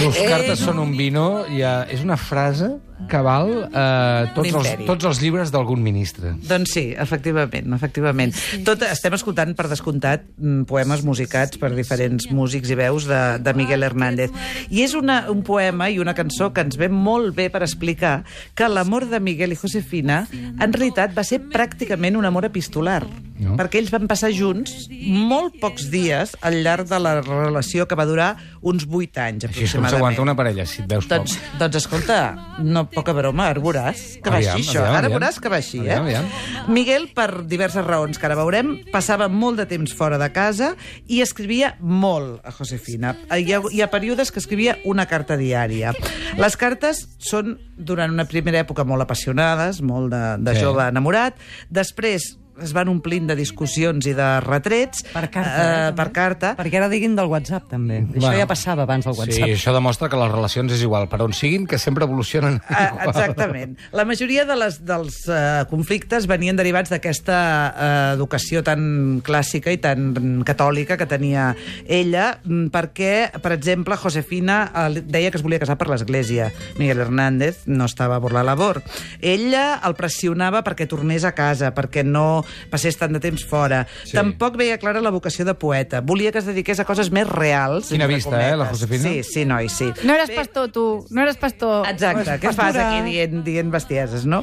Tus 0.00 0.20
cartes 0.24 0.62
són 0.64 0.80
un 0.82 0.94
vino, 0.96 1.26
ja, 1.52 1.82
és 1.92 2.04
una 2.06 2.16
frase 2.20 2.70
que 3.08 3.20
val 3.24 3.48
eh, 3.64 4.30
tots, 4.34 4.52
els, 4.60 4.70
tots 4.88 5.08
els 5.08 5.20
llibres 5.22 5.52
d'algun 5.54 5.80
ministre. 5.82 6.34
Doncs 6.46 6.74
sí, 6.76 6.84
efectivament, 6.92 7.70
efectivament. 7.76 8.34
Tot, 8.66 8.82
estem 8.86 9.16
escoltant, 9.16 9.54
per 9.56 9.68
descomptat, 9.70 10.26
mm, 10.36 10.66
poemes 10.70 11.04
musicats 11.06 11.60
per 11.60 11.72
diferents 11.76 12.28
músics 12.34 12.70
i 12.70 12.78
veus 12.78 13.08
de, 13.08 13.22
de 13.42 13.54
Miguel 13.56 13.86
Hernández. 13.86 14.34
I 14.68 14.84
és 14.84 14.94
una, 14.98 15.22
un 15.32 15.42
poema 15.46 15.90
i 15.90 16.00
una 16.02 16.14
cançó 16.18 16.50
que 16.54 16.64
ens 16.66 16.78
ve 16.80 16.90
molt 16.92 17.34
bé 17.38 17.48
per 17.52 17.64
explicar 17.64 18.20
que 18.58 18.68
l'amor 18.68 19.08
de 19.10 19.22
Miguel 19.22 19.56
i 19.56 19.58
Josefina 19.60 20.22
en 20.30 20.76
realitat 20.76 21.16
va 21.16 21.24
ser 21.26 21.42
pràcticament 21.50 22.18
un 22.20 22.28
amor 22.28 22.48
epistolar. 22.50 23.02
No. 23.40 23.54
Perquè 23.56 23.80
ells 23.80 23.92
van 23.92 24.04
passar 24.10 24.28
junts 24.36 24.90
molt 25.00 25.56
pocs 25.62 25.88
dies 25.92 26.34
al 26.44 26.58
llarg 26.60 26.90
de 26.90 26.98
la 27.00 27.14
relació 27.24 27.86
que 27.88 27.96
va 27.96 28.04
durar 28.04 28.34
uns 28.60 28.84
8 28.84 29.22
anys, 29.24 29.48
Així 29.48 29.64
aproximadament. 29.90 30.16
s'aguanta 30.16 30.22
una 30.22 30.34
parella, 30.36 30.66
si 30.66 30.82
et 30.82 30.88
veus 30.88 31.06
Doncs, 31.08 31.36
poc. 31.36 31.58
doncs 31.58 31.76
escolta, 31.76 32.18
no 32.62 32.88
poca 32.90 33.12
broma, 33.12 33.48
ara 33.48 33.60
veuràs 33.60 34.20
que 34.22 34.30
va 34.30 34.36
així 34.38 34.62
això. 34.64 34.80
aviam, 34.80 34.96
ara 34.96 35.08
veuràs 35.08 35.40
que 35.40 35.48
va 35.48 35.56
així, 35.56 35.78
eh? 35.86 35.94
Aviam, 35.94 36.24
Miguel, 36.68 37.08
per 37.14 37.44
diverses 37.46 37.84
raons 37.84 38.18
que 38.18 38.26
ara 38.26 38.34
veurem, 38.36 38.78
passava 38.92 39.28
molt 39.28 39.56
de 39.58 39.66
temps 39.66 39.92
fora 39.94 40.18
de 40.18 40.30
casa 40.32 40.74
i 41.08 41.20
escrivia 41.20 41.76
molt 41.80 42.40
a 42.46 42.50
Josefina. 42.52 43.16
Hi 43.30 43.52
ha, 43.52 43.60
hi 43.70 43.80
ha 43.82 43.90
períodes 43.90 44.30
que 44.32 44.38
escrivia 44.40 44.78
una 44.84 45.06
carta 45.06 45.36
diària. 45.36 45.92
Les 46.38 46.56
cartes 46.56 47.08
són, 47.18 47.58
durant 47.76 48.10
una 48.12 48.24
primera 48.24 48.58
època, 48.60 48.84
molt 48.84 49.02
apassionades, 49.02 49.80
molt 49.82 50.10
de, 50.12 50.36
de 50.38 50.54
Sí. 50.54 50.60
jove 50.62 50.88
enamorat. 50.88 51.34
Després 51.70 52.36
es 52.62 52.72
van 52.76 52.88
omplint 52.88 53.26
de 53.30 53.36
discussions 53.36 54.06
i 54.06 54.12
de 54.16 54.28
retrets. 54.40 55.02
Per 55.12 55.30
carta, 55.30 55.50
Eh, 55.60 55.88
eh, 55.88 55.92
per 55.96 56.08
carta. 56.12 56.56
Perquè 56.56 56.76
ara 56.76 56.88
diguin 56.88 57.14
del 57.16 57.26
WhatsApp, 57.26 57.68
també. 57.70 58.00
Això 58.02 58.20
Bueno. 58.20 58.38
ja 58.38 58.46
passava 58.46 58.82
abans 58.82 59.04
del 59.04 59.14
Sí, 59.14 59.20
WhatsApp. 59.20 59.48
això 59.48 59.72
demostra 59.72 60.08
que 60.08 60.16
les 60.16 60.30
relacions 60.30 60.72
és 60.72 60.82
igual, 60.82 61.08
per 61.08 61.22
on 61.22 61.32
siguin, 61.32 61.66
que 61.66 61.78
sempre 61.78 62.04
evolucionen. 62.04 62.60
Ah, 62.68 62.90
igual. 62.92 63.08
exactament. 63.08 63.78
La 63.92 64.04
majoria 64.04 64.44
de 64.44 64.56
les, 64.56 64.84
dels 64.84 65.28
uh, 65.28 65.64
conflictes 65.70 66.26
venien 66.26 66.56
derivats 66.56 66.90
d'aquesta 66.90 67.38
uh, 67.74 68.14
educació 68.14 68.62
tan 68.62 69.20
clàssica 69.22 69.70
i 69.72 69.78
tan 69.78 70.42
catòlica 70.44 70.96
que 70.96 71.06
tenia 71.06 71.54
ella, 71.86 72.40
mm, 72.44 72.68
perquè, 72.70 73.30
per 73.40 73.52
exemple, 73.52 73.96
Josefina 73.96 74.70
uh, 74.74 74.88
deia 75.00 75.30
que 75.30 75.36
es 75.38 75.42
volia 75.42 75.58
casar 75.58 75.76
per 75.78 75.88
l'Església. 75.88 76.52
Miguel 76.78 77.00
Hernández 77.00 77.62
no 77.66 77.84
estava 77.84 78.20
por 78.20 78.32
la 78.32 78.42
labor. 78.42 78.82
Ella 79.20 79.80
el 79.84 79.94
pressionava 79.94 80.62
perquè 80.64 80.86
tornés 80.88 81.24
a 81.24 81.32
casa, 81.32 81.74
perquè 81.74 82.04
no 82.04 82.39
passés 82.70 82.98
tant 83.00 83.12
de 83.12 83.22
temps 83.22 83.44
fora. 83.46 83.84
Sí. 84.04 84.14
Tampoc 84.16 84.58
veia 84.60 84.78
clara 84.82 85.02
la 85.04 85.12
vocació 85.14 85.46
de 85.48 85.54
poeta. 85.54 86.00
Volia 86.00 86.32
que 86.32 86.42
es 86.42 86.48
dediqués 86.48 86.80
a 86.80 86.86
coses 86.88 87.12
més 87.14 87.28
reals. 87.28 87.90
Quina 87.92 88.08
vista, 88.10 88.36
eh, 88.40 88.56
la. 88.56 88.70
Josefina? 88.70 89.08
Sí, 89.08 89.22
sí, 89.26 89.44
noi, 89.48 89.68
sí. 89.72 89.90
No 90.04 90.14
eres 90.14 90.32
pastor, 90.34 90.70
tu. 90.74 90.86
No 91.10 91.24
eres 91.24 91.40
pastor. 91.40 91.88
Exacte, 91.90 92.38
què 92.42 92.54
fas 92.56 92.78
aquí 92.80 93.02
dient, 93.08 93.42
dient 93.46 93.72
bestieses, 93.72 94.26
no? 94.28 94.42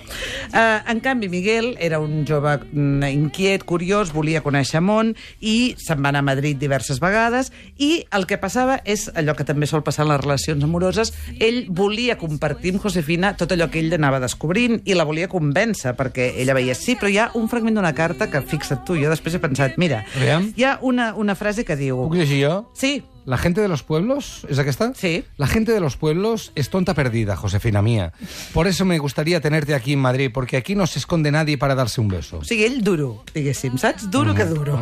Uh, 0.54 0.80
en 0.90 1.02
canvi, 1.04 1.30
Miguel 1.30 1.76
era 1.80 2.00
un 2.00 2.26
jove 2.28 2.58
mm, 2.72 3.04
inquiet, 3.14 3.66
curiós, 3.68 4.12
volia 4.16 4.42
conèixer 4.46 4.82
món 4.84 5.14
i 5.40 5.76
se'n 5.82 6.02
va 6.04 6.12
anar 6.12 6.24
a 6.24 6.28
Madrid 6.30 6.60
diverses 6.60 7.02
vegades 7.04 7.52
i 7.78 8.06
el 8.16 8.28
que 8.30 8.40
passava 8.42 8.80
és 8.86 9.08
allò 9.18 9.36
que 9.38 9.46
també 9.48 9.68
sol 9.70 9.84
passar 9.86 10.06
en 10.06 10.14
les 10.14 10.22
relacions 10.24 10.64
amoroses, 10.64 11.14
ell 11.40 11.66
volia 11.70 12.18
compartir 12.20 12.76
amb 12.76 12.84
Josefina 12.84 13.34
tot 13.38 13.54
allò 13.54 13.70
que 13.72 13.82
ell 13.82 13.94
anava 13.98 14.22
descobrint 14.24 14.82
i 14.86 14.98
la 14.98 15.08
volia 15.08 15.30
convèncer 15.32 15.96
perquè 15.98 16.32
ella 16.42 16.56
veia, 16.58 16.76
sí, 16.78 16.98
però 16.98 17.12
hi 17.12 17.20
ha 17.22 17.30
un 17.40 17.50
fragment 17.52 17.80
d'una 17.80 17.87
carta 17.94 18.30
que, 18.32 18.42
fixa't 18.42 18.84
tu, 18.88 18.96
jo 19.00 19.12
després 19.12 19.36
he 19.36 19.40
pensat, 19.44 19.78
mira, 19.78 20.04
Aviam. 20.16 20.52
hi 20.58 20.64
ha 20.68 20.78
una, 20.82 21.14
una 21.16 21.36
frase 21.36 21.66
que 21.66 21.76
diu... 21.80 22.02
Puc 22.08 22.18
llegir 22.20 22.42
jo? 22.46 22.56
Sí, 22.74 23.04
La 23.28 23.38
gente 23.38 23.60
de 23.60 23.68
los 23.68 23.84
pueblos, 23.84 24.48
¿es 24.48 24.58
aquesta? 24.58 24.94
Sí. 24.96 25.26
La 25.36 25.48
gente 25.48 25.74
de 25.74 25.82
los 25.82 25.98
pueblos 25.98 26.54
es 26.56 26.70
tonta 26.70 26.94
perdida, 26.94 27.36
Josefina 27.36 27.82
mía. 27.82 28.14
Por 28.54 28.68
eso 28.68 28.86
me 28.86 28.98
gustaría 29.00 29.42
tenerte 29.42 29.76
aquí 29.76 29.92
en 29.92 30.00
Madrid, 30.00 30.32
porque 30.34 30.56
aquí 30.56 30.76
no 30.76 30.88
se 30.88 31.00
esconde 31.00 31.30
nadie 31.30 31.58
para 31.58 31.76
darse 31.76 32.00
un 32.00 32.08
beso. 32.08 32.38
O 32.38 32.46
sigui, 32.46 32.64
ell 32.64 32.80
duro, 32.86 33.26
diguéssim, 33.34 33.76
saps? 33.76 34.08
Duro 34.10 34.34
que 34.34 34.46
duro. 34.46 34.80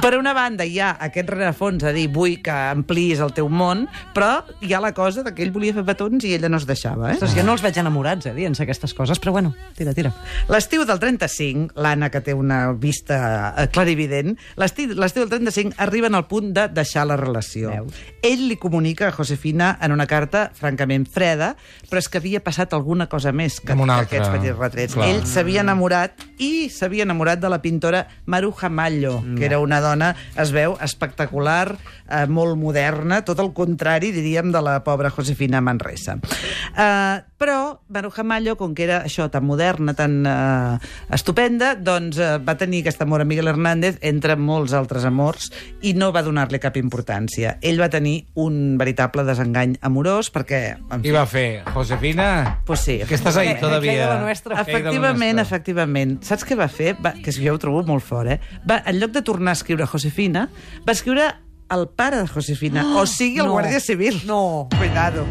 Per 0.00 0.16
una 0.16 0.32
banda 0.32 0.64
hi 0.64 0.78
ha 0.80 0.94
aquest 1.04 1.28
rerefons 1.34 1.84
a 1.84 1.92
dir 1.92 2.06
vull 2.08 2.38
que 2.40 2.54
ampliïs 2.72 3.20
el 3.20 3.34
teu 3.36 3.50
món, 3.52 3.84
però 4.16 4.40
hi 4.64 4.72
ha 4.72 4.80
la 4.80 4.94
cosa 4.96 5.20
de 5.20 5.34
que 5.36 5.44
ell 5.44 5.52
volia 5.52 5.76
fer 5.76 5.84
petons 5.84 6.24
i 6.24 6.32
ella 6.38 6.48
no 6.48 6.62
es 6.62 6.64
deixava, 6.64 7.10
eh? 7.10 7.18
Ostres, 7.20 7.36
jo 7.36 7.44
no 7.44 7.52
els 7.58 7.66
veig 7.66 7.76
enamorats, 7.76 8.24
eh, 8.24 8.32
dient 8.32 8.56
aquestes 8.56 8.96
coses, 8.96 9.20
però 9.20 9.36
bueno, 9.36 9.52
tira, 9.76 9.92
tira. 9.92 10.14
L'estiu 10.48 10.88
del 10.88 10.96
35, 10.96 11.76
l'Anna, 11.76 12.08
que 12.08 12.24
té 12.24 12.32
una 12.32 12.62
vista 12.72 13.52
eh, 13.52 13.68
clarivident, 13.68 14.32
l'estiu 14.56 14.96
l'estiu 14.96 15.26
del 15.26 15.36
35 15.36 15.76
arriben 15.76 16.16
al 16.16 16.24
punt 16.32 16.54
de 16.56 16.70
deixar 16.72 17.04
la 17.04 17.20
relació. 17.20 17.81
Veus? 17.82 18.00
Ell 18.24 18.46
li 18.48 18.56
comunica 18.60 19.08
a 19.08 19.14
Josefina 19.14 19.74
en 19.82 19.94
una 19.94 20.06
carta 20.10 20.48
francament 20.56 21.06
freda, 21.10 21.52
però 21.90 22.00
és 22.02 22.08
que 22.08 22.20
havia 22.22 22.42
passat 22.44 22.74
alguna 22.76 23.08
cosa 23.12 23.32
més 23.34 23.58
que, 23.60 23.74
que 23.74 23.96
aquests 23.98 24.30
petits 24.32 24.58
retrets. 24.58 24.96
Clar. 24.96 25.08
Ell 25.10 25.26
s'havia 25.28 25.64
enamorat 25.66 26.22
i 26.42 26.68
s'havia 26.72 27.06
enamorat 27.06 27.42
de 27.42 27.50
la 27.52 27.60
pintora 27.62 28.06
Maruja 28.26 28.70
Mallo, 28.70 29.18
que 29.36 29.46
era 29.48 29.60
una 29.62 29.80
dona, 29.84 30.12
es 30.38 30.52
veu, 30.54 30.76
espectacular, 30.82 31.76
eh, 32.08 32.26
molt 32.26 32.58
moderna, 32.60 33.22
tot 33.26 33.40
el 33.42 33.52
contrari, 33.56 34.12
diríem, 34.14 34.52
de 34.52 34.62
la 34.62 34.78
pobra 34.84 35.10
Josefina 35.10 35.60
Manresa. 35.60 36.18
Eh, 36.18 37.22
però 37.42 37.80
Maruja 37.88 38.22
Mallo, 38.22 38.56
com 38.56 38.74
que 38.74 38.84
era 38.86 39.02
això, 39.06 39.28
tan 39.32 39.46
moderna, 39.48 39.94
tan 39.98 40.20
eh, 40.26 40.76
estupenda, 41.14 41.74
doncs 41.74 42.20
eh, 42.20 42.36
va 42.42 42.56
tenir 42.58 42.82
aquest 42.82 43.02
amor 43.02 43.24
a 43.24 43.26
Miguel 43.28 43.50
Hernández 43.50 43.98
entre 44.02 44.36
molts 44.36 44.74
altres 44.78 45.06
amors 45.08 45.50
i 45.82 45.94
no 45.98 46.12
va 46.14 46.22
donar-li 46.22 46.60
cap 46.62 46.76
importància. 46.78 47.56
Ell 47.62 47.71
va 47.80 47.88
tenir 47.92 48.26
un 48.34 48.78
veritable 48.80 49.24
desengany 49.24 49.76
amorós 49.84 50.30
perquè... 50.32 50.78
En 50.92 51.04
I 51.06 51.12
va 51.14 51.24
fer, 51.26 51.62
Josefina, 51.74 52.58
Pues 52.66 52.80
sí. 52.80 52.98
que 53.08 53.14
estàs 53.14 53.36
ahí 53.36 53.54
todavía. 53.60 54.10
Efectivament, 54.30 55.38
efectivament. 55.38 56.18
Saps 56.24 56.44
què 56.48 56.58
va 56.58 56.68
fer? 56.68 56.96
Va, 57.04 57.14
que 57.14 57.32
jo 57.32 57.54
ho 57.54 57.62
trobo 57.62 57.84
molt 57.86 58.04
fort, 58.04 58.30
eh? 58.36 58.40
Va, 58.68 58.82
en 58.86 59.00
lloc 59.00 59.12
de 59.12 59.22
tornar 59.22 59.54
a 59.56 59.60
escriure 59.60 59.86
Josefina, 59.86 60.48
va 60.86 60.92
escriure 60.92 61.30
el 61.72 61.88
pare 61.88 62.18
de 62.20 62.28
Josefina, 62.28 62.84
o 63.00 63.06
sigui, 63.06 63.40
el 63.40 63.48
no. 63.48 63.56
guàrdia 63.56 63.80
civil. 63.80 64.20
No. 64.28 64.68
Cuidado. 64.78 65.24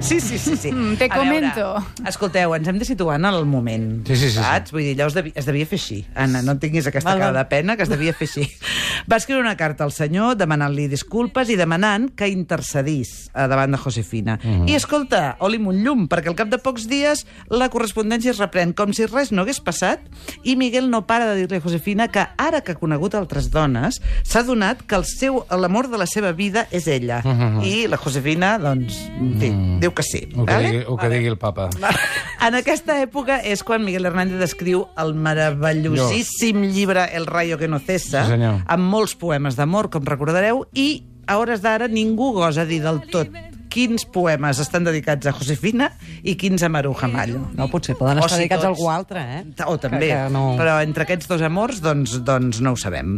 Sí, 0.00 0.20
sí, 0.20 0.38
sí. 0.38 0.56
sí. 0.56 0.70
Mm, 0.82 0.94
te 0.96 1.04
A 1.04 1.18
veure, 1.18 1.50
comento. 1.52 1.84
escolteu, 2.08 2.54
ens 2.56 2.66
hem 2.68 2.78
de 2.80 2.84
situar 2.86 3.18
en 3.20 3.26
el 3.28 3.44
moment. 3.46 4.06
Sí, 4.06 4.16
sí, 4.16 4.22
sí, 4.26 4.30
sí. 4.32 4.38
Saps? 4.40 4.72
Vull 4.72 4.82
dir, 4.86 4.94
allò 4.96 5.08
es 5.10 5.14
devia, 5.14 5.32
es 5.36 5.46
devia 5.46 5.66
fer 5.68 5.78
així. 5.78 5.98
Anna, 6.18 6.40
no 6.42 6.54
tinguis 6.58 6.86
aquesta 6.88 7.10
Val, 7.12 7.20
cara 7.20 7.36
de 7.36 7.44
pena, 7.50 7.76
que 7.76 7.84
es 7.84 7.90
devia 7.92 8.14
fer 8.16 8.26
així. 8.28 8.46
Va 9.10 9.18
escriure 9.20 9.42
una 9.44 9.56
carta 9.60 9.84
al 9.84 9.92
senyor 9.92 10.36
demanant-li 10.40 10.86
disculpes 10.90 11.50
i 11.52 11.56
demanant 11.60 12.08
que 12.16 12.28
intercedís 12.32 13.28
eh, 13.34 13.46
davant 13.50 13.74
de 13.76 13.78
Josefina. 13.82 14.38
Mhm. 14.42 14.68
I 14.72 14.76
escolta, 14.78 15.36
oli'm 15.44 15.68
un 15.68 15.82
llum, 15.84 16.06
perquè 16.08 16.32
al 16.32 16.38
cap 16.38 16.48
de 16.52 16.58
pocs 16.62 16.88
dies 16.90 17.26
la 17.52 17.68
correspondència 17.72 18.32
es 18.32 18.40
reprèn 18.40 18.72
com 18.74 18.94
si 18.96 19.06
res 19.10 19.30
no 19.32 19.42
hagués 19.44 19.60
passat 19.60 20.00
i 20.42 20.56
Miguel 20.56 20.88
no 20.90 21.04
para 21.06 21.28
de 21.32 21.42
dir-li 21.42 21.60
a 21.60 21.64
Josefina 21.64 22.08
que 22.08 22.24
ara 22.38 22.62
que 22.62 22.72
ha 22.72 22.80
conegut 22.80 23.14
altres 23.18 23.50
dones 23.52 24.00
s'ha 24.24 24.40
adonat 24.40 24.82
que 24.86 24.96
el 24.96 25.04
seu 25.04 25.42
l'amor 25.50 25.90
de 25.92 25.98
la 26.00 26.06
seva 26.06 26.32
vida 26.32 26.66
és 26.72 26.86
ella. 26.88 27.20
Mhm. 27.24 27.62
I 27.62 27.86
la 27.92 27.98
Josefina, 28.00 28.56
doncs, 28.58 28.96
en 29.20 29.36
fi, 29.40 29.52
diu 29.82 29.92
que 29.92 30.04
sí. 30.06 30.22
El 30.30 30.46
que, 30.46 30.52
vale? 30.52 30.70
digui, 30.70 30.84
el 30.86 30.98
que 31.02 31.08
digui 31.12 31.32
el 31.34 31.38
papa. 31.42 31.68
En 32.42 32.56
aquesta 32.58 32.96
època 32.98 33.36
és 33.46 33.60
quan 33.62 33.84
Miguel 33.86 34.06
Hernández 34.08 34.40
escriu 34.42 34.86
el 34.98 35.12
meravellosíssim 35.14 36.64
llibre 36.74 37.04
El 37.14 37.26
rayo 37.26 37.58
que 37.58 37.68
no 37.68 37.78
cessa, 37.78 38.24
Sí, 38.24 38.30
senyor. 38.34 38.62
amb 38.66 38.82
molts 38.90 39.14
poemes 39.14 39.54
d'amor, 39.54 39.90
com 39.90 40.02
recordareu, 40.06 40.64
i 40.74 41.04
a 41.30 41.36
hores 41.38 41.62
d'ara 41.62 41.86
ningú 41.88 42.32
gosa 42.34 42.64
dir 42.66 42.80
del 42.82 42.98
tot 43.12 43.28
quins 43.72 44.02
poemes 44.04 44.58
estan 44.60 44.84
dedicats 44.84 45.24
a 45.30 45.32
Josefina 45.32 45.86
i 46.22 46.34
quins 46.36 46.60
a 46.62 46.68
Maruja 46.68 47.06
Mallo. 47.08 47.46
No, 47.56 47.70
potser 47.72 47.94
poden 47.96 48.18
O 48.18 48.26
estar 48.26 48.34
si 48.36 48.42
dedicats 48.42 48.64
a 48.64 48.68
tots- 48.68 48.74
algú 48.82 48.90
altre, 48.92 49.22
eh? 49.38 49.44
O 49.64 49.78
també, 49.80 50.08
Que, 50.10 50.18
que 50.26 50.32
no... 50.34 50.42
però 50.58 50.74
entre 50.82 51.06
aquests 51.06 51.30
dos 51.30 51.40
amors, 51.46 51.78
doncs, 51.80 52.18
doncs 52.26 52.60
no 52.60 52.74
ho 52.74 52.76
sabem. 52.76 53.14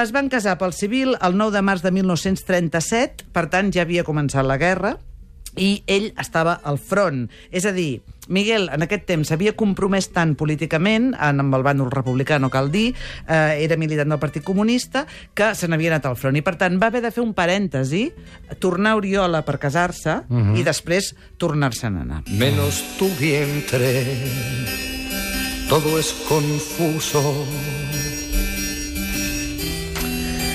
Es 0.00 0.14
van 0.14 0.30
casar 0.32 0.56
pel 0.62 0.72
civil 0.72 1.18
el 1.20 1.36
9 1.36 1.52
de 1.58 1.62
març 1.66 1.82
de 1.84 1.90
1937, 1.90 3.26
per 3.34 3.50
tant 3.52 3.74
ja 3.76 3.82
havia 3.84 4.04
començat 4.06 4.46
la 4.46 4.56
guerra, 4.56 4.94
i 5.56 5.82
ell 5.86 6.12
estava 6.20 6.58
al 6.62 6.78
front. 6.78 7.28
És 7.50 7.66
a 7.66 7.72
dir, 7.72 8.02
Miguel 8.28 8.70
en 8.72 8.84
aquest 8.84 9.04
temps 9.08 9.28
s'havia 9.28 9.54
compromès 9.58 10.08
tant 10.14 10.34
políticament 10.38 11.12
en, 11.12 11.42
amb 11.44 11.56
el 11.56 11.64
bàndol 11.66 11.92
republicà, 11.92 12.38
no 12.40 12.50
cal 12.52 12.70
dir, 12.72 12.94
eh, 13.26 13.60
era 13.64 13.76
militant 13.80 14.14
del 14.14 14.22
Partit 14.22 14.44
Comunista, 14.44 15.04
que 15.34 15.52
se 15.54 15.68
n'havia 15.68 15.92
anat 15.94 16.08
al 16.08 16.18
front. 16.20 16.36
I, 16.36 16.44
per 16.44 16.56
tant, 16.60 16.78
va 16.80 16.90
haver 16.92 17.04
de 17.04 17.12
fer 17.14 17.24
un 17.24 17.34
parèntesi, 17.36 18.06
tornar 18.58 18.94
a 18.94 19.00
Oriola 19.02 19.44
per 19.44 19.58
casar-se 19.60 20.22
i 20.56 20.64
després 20.66 21.14
tornar-se'n 21.38 21.98
a 21.98 22.04
anar. 22.04 22.22
menos 22.28 22.82
tu 22.98 23.08
vientre, 23.20 23.92
todo 25.68 25.98
es 25.98 26.12
confuso. 26.28 27.22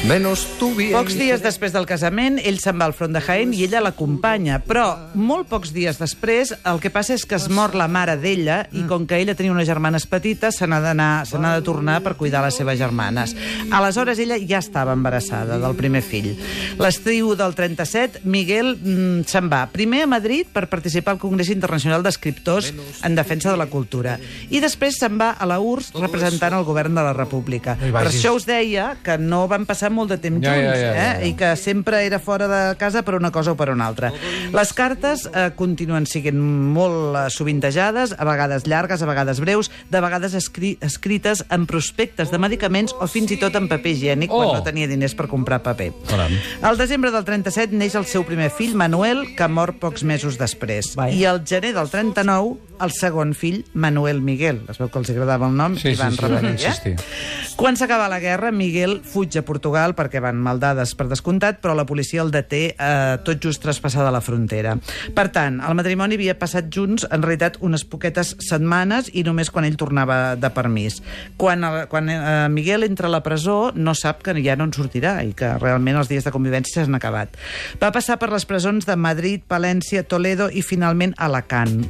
Menos 0.07 0.45
tu 0.57 0.69
vientre. 0.71 0.95
Pocs 0.95 1.17
dies 1.19 1.41
després 1.43 1.73
del 1.75 1.83
casament, 1.85 2.37
ell 2.39 2.57
se'n 2.63 2.77
va 2.79 2.85
al 2.87 2.93
front 2.95 3.11
de 3.11 3.19
Jaén 3.19 3.51
i 3.51 3.65
ella 3.65 3.81
l'acompanya, 3.83 4.61
però 4.63 4.85
molt 5.19 5.49
pocs 5.51 5.73
dies 5.75 5.99
després 5.99 6.53
el 6.71 6.79
que 6.79 6.91
passa 6.93 7.17
és 7.17 7.25
que 7.27 7.35
es 7.35 7.49
mor 7.51 7.75
la 7.75 7.89
mare 7.91 8.15
d'ella 8.17 8.61
i 8.71 8.85
com 8.87 9.03
que 9.05 9.19
ella 9.19 9.35
tenia 9.35 9.51
unes 9.51 9.67
germanes 9.67 10.07
petites 10.07 10.55
se 10.61 10.69
n'ha 10.71 10.79
d'anar, 10.79 11.27
se 11.27 11.37
n'ha 11.37 11.51
de 11.57 11.65
tornar 11.67 11.97
per 12.05 12.15
cuidar 12.15 12.45
les 12.45 12.55
seves 12.55 12.79
germanes. 12.79 13.35
Aleshores 13.75 14.21
ella 14.23 14.37
ja 14.39 14.61
estava 14.63 14.95
embarassada 14.95 15.59
del 15.59 15.75
primer 15.75 16.01
fill. 16.01 16.31
L'estiu 16.79 17.35
del 17.35 17.57
37, 17.59 18.23
Miguel 18.23 18.71
mm, 18.77 19.27
se'n 19.27 19.51
va 19.51 19.65
primer 19.73 20.05
a 20.07 20.09
Madrid 20.15 20.47
per 20.47 20.69
participar 20.71 21.17
al 21.17 21.21
Congrés 21.21 21.51
Internacional 21.51 22.07
d'Escriptors 22.07 22.71
en 23.03 23.19
defensa 23.19 23.51
de 23.51 23.59
la 23.59 23.67
cultura 23.67 24.15
i 24.47 24.63
després 24.63 24.95
se'n 25.03 25.19
va 25.19 25.33
a 25.35 25.49
la 25.49 25.59
URSS 25.59 25.99
representant 25.99 26.55
el 26.55 26.65
govern 26.65 26.95
de 26.95 27.03
la 27.03 27.13
República. 27.13 27.75
Per 27.75 28.07
això 28.07 28.33
us 28.39 28.47
deia 28.47 28.93
que 29.03 29.19
no 29.19 29.43
van 29.51 29.67
passar 29.67 29.88
molt 29.89 30.09
de 30.13 30.17
temps 30.21 30.41
Ja, 30.43 30.53
junts, 30.55 30.67
ja, 30.67 30.75
ja, 30.75 30.93
ja, 30.93 30.93
ja. 30.93 31.19
eh? 31.21 31.27
i 31.29 31.33
que 31.39 31.55
sempre 31.59 32.03
era 32.05 32.19
fora 32.19 32.47
de 32.47 32.61
casa 32.77 33.01
per 33.03 33.15
una 33.15 33.31
cosa 33.31 33.51
o 33.53 33.55
per 33.59 33.69
una 33.73 33.87
altra. 33.87 34.11
Les 34.53 34.73
cartes 34.73 35.27
eh, 35.33 35.49
continuen 35.55 36.05
sent 36.09 36.37
molt 36.39 37.15
eh, 37.15 37.25
sovintejades, 37.33 38.15
a 38.17 38.25
vegades 38.27 38.65
llargues, 38.67 39.01
a 39.01 39.09
vegades 39.09 39.39
breus, 39.43 39.71
de 39.89 40.01
vegades 40.01 40.33
escri 40.37 40.77
escrites 40.81 41.43
en 41.49 41.65
prospectes 41.65 42.31
de 42.31 42.37
medicaments 42.39 42.93
o 42.99 43.07
fins 43.07 43.31
i 43.31 43.37
tot 43.41 43.55
en 43.59 43.67
paper 43.71 43.91
higiènic, 43.95 44.29
Oh. 44.31 44.37
quan 44.43 44.59
no 44.59 44.63
tenia 44.63 44.87
diners 44.87 45.15
per 45.17 45.27
comprar 45.27 45.61
paper. 45.63 45.91
Caram. 46.07 46.31
Al 46.61 46.77
desembre 46.77 47.11
del 47.11 47.25
37 47.25 47.73
neix 47.75 47.95
el 47.95 48.05
seu 48.05 48.23
primer 48.27 48.49
fill, 48.53 48.75
Manuel, 48.77 49.35
que 49.35 49.47
mor 49.49 49.73
pocs 49.81 50.03
mesos 50.03 50.37
després. 50.37 50.93
Vai. 50.99 51.15
I 51.17 51.25
al 51.25 51.41
gener 51.47 51.73
del 51.73 51.89
39, 51.89 52.57
el 52.79 52.91
segon 52.95 53.33
fill, 53.35 53.65
Manuel 53.73 54.21
Miguel. 54.21 54.61
Es 54.71 54.77
veu 54.79 54.87
que 54.91 54.99
els 55.01 55.09
agradava 55.11 55.49
el 55.49 55.55
nom 55.57 55.73
Sí, 55.75 55.89
i 55.89 55.95
sí, 55.95 55.99
van 56.01 56.13
sí, 56.15 56.21
repetir. 56.21 56.51
insistir. 56.51 56.93
Eh? 56.93 57.53
Quan 57.59 57.75
s'acaba 57.75 58.07
la 58.07 58.19
guerra, 58.23 58.51
Miguel 58.55 59.01
fuig 59.03 59.35
a 59.37 59.41
Portugal 59.43 59.59
perquè 59.97 60.21
van 60.23 60.39
maldades 60.43 60.93
per 60.97 61.07
descomptat, 61.09 61.59
però 61.63 61.75
la 61.77 61.85
policia 61.89 62.23
el 62.23 62.31
deté 62.33 62.61
eh, 62.73 63.17
tot 63.25 63.41
just 63.43 63.61
traspassada 63.63 64.11
la 64.13 64.21
frontera. 64.21 64.75
Per 65.15 65.27
tant, 65.35 65.59
el 65.65 65.77
matrimoni 65.77 66.17
havia 66.19 66.35
passat 66.39 66.69
junts, 66.73 67.05
en 67.09 67.23
realitat, 67.25 67.59
unes 67.65 67.85
poquetes 67.87 68.35
setmanes 68.43 69.11
i 69.13 69.23
només 69.27 69.51
quan 69.53 69.67
ell 69.67 69.77
tornava 69.79 70.35
de 70.39 70.51
permís. 70.53 70.99
Quan, 71.39 71.63
el, 71.63 71.85
quan 71.91 72.09
eh, 72.11 72.47
Miguel 72.51 72.87
entra 72.87 73.09
a 73.09 73.13
la 73.13 73.23
presó, 73.25 73.71
no 73.75 73.95
sap 73.97 74.23
que 74.25 74.35
ja 74.43 74.57
no 74.59 74.67
en 74.69 74.75
sortirà 74.75 75.19
i 75.25 75.33
que 75.37 75.55
realment 75.59 75.99
els 75.99 76.11
dies 76.11 76.27
de 76.27 76.33
convivència 76.35 76.83
s'han 76.83 76.99
acabat. 76.99 77.37
Va 77.81 77.93
passar 77.95 78.19
per 78.19 78.31
les 78.33 78.47
presons 78.49 78.87
de 78.89 78.97
Madrid, 78.99 79.45
Palència, 79.47 80.03
Toledo 80.03 80.49
i 80.51 80.65
finalment 80.65 81.15
Alacant. 81.17 81.81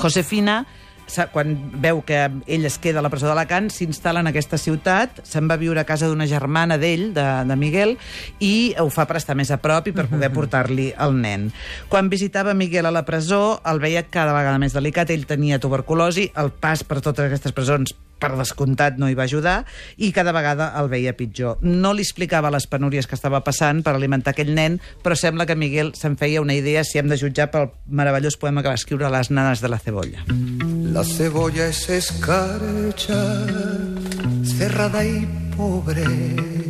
Josefina 0.00 0.64
quan 1.32 1.54
veu 1.82 2.02
que 2.06 2.20
ell 2.46 2.66
es 2.68 2.78
queda 2.82 3.00
a 3.00 3.04
la 3.04 3.10
presó 3.12 3.28
d'Alacant, 3.30 3.70
s'instal·la 3.72 4.24
en 4.24 4.30
aquesta 4.30 4.58
ciutat, 4.60 5.22
se'n 5.26 5.48
va 5.50 5.58
viure 5.60 5.82
a 5.82 5.86
casa 5.88 6.08
d'una 6.10 6.28
germana 6.30 6.78
d'ell, 6.80 7.10
de, 7.16 7.26
de 7.48 7.56
Miguel, 7.60 7.96
i 8.40 8.74
ho 8.80 8.88
fa 8.92 9.06
per 9.10 9.20
estar 9.20 9.36
més 9.38 9.50
a 9.50 9.60
prop 9.62 9.88
i 9.90 9.96
per 9.96 10.08
poder 10.10 10.30
portar-li 10.34 10.90
el 10.98 11.16
nen. 11.20 11.48
Quan 11.92 12.12
visitava 12.12 12.54
Miguel 12.54 12.86
a 12.86 12.94
la 12.94 13.06
presó, 13.08 13.60
el 13.66 13.82
veia 13.82 14.06
cada 14.08 14.36
vegada 14.36 14.60
més 14.62 14.76
delicat, 14.76 15.10
ell 15.10 15.26
tenia 15.28 15.60
tuberculosi, 15.62 16.30
el 16.40 16.52
pas 16.52 16.84
per 16.84 17.00
totes 17.00 17.26
aquestes 17.26 17.56
presons 17.56 17.96
per 18.20 18.34
descomptat 18.38 18.98
no 19.00 19.08
hi 19.08 19.16
va 19.18 19.26
ajudar 19.26 19.64
i 19.96 20.12
cada 20.16 20.34
vegada 20.36 20.70
el 20.80 20.90
veia 20.92 21.16
pitjor. 21.16 21.58
No 21.64 21.94
li 21.96 22.04
explicava 22.06 22.52
les 22.52 22.68
penúries 22.70 23.08
que 23.08 23.16
estava 23.18 23.42
passant 23.46 23.82
per 23.86 23.96
alimentar 23.96 24.34
aquell 24.34 24.52
nen, 24.54 24.78
però 25.02 25.16
sembla 25.18 25.48
que 25.48 25.58
Miguel 25.58 25.94
se'n 25.98 26.18
feia 26.20 26.44
una 26.44 26.56
idea 26.56 26.84
si 26.84 27.00
hem 27.00 27.10
de 27.10 27.18
jutjar 27.20 27.50
pel 27.50 27.70
meravellós 27.88 28.38
poema 28.40 28.62
que 28.62 28.72
va 28.72 28.78
escriure 28.78 29.10
Les 29.10 29.30
nanes 29.30 29.60
de 29.60 29.68
la 29.68 29.78
cebolla. 29.78 30.24
La 30.94 31.04
cebolla 31.04 31.66
es 31.66 31.88
escarcha, 31.88 33.20
cerrada 34.44 35.04
y 35.04 35.26
pobre. 35.56 36.69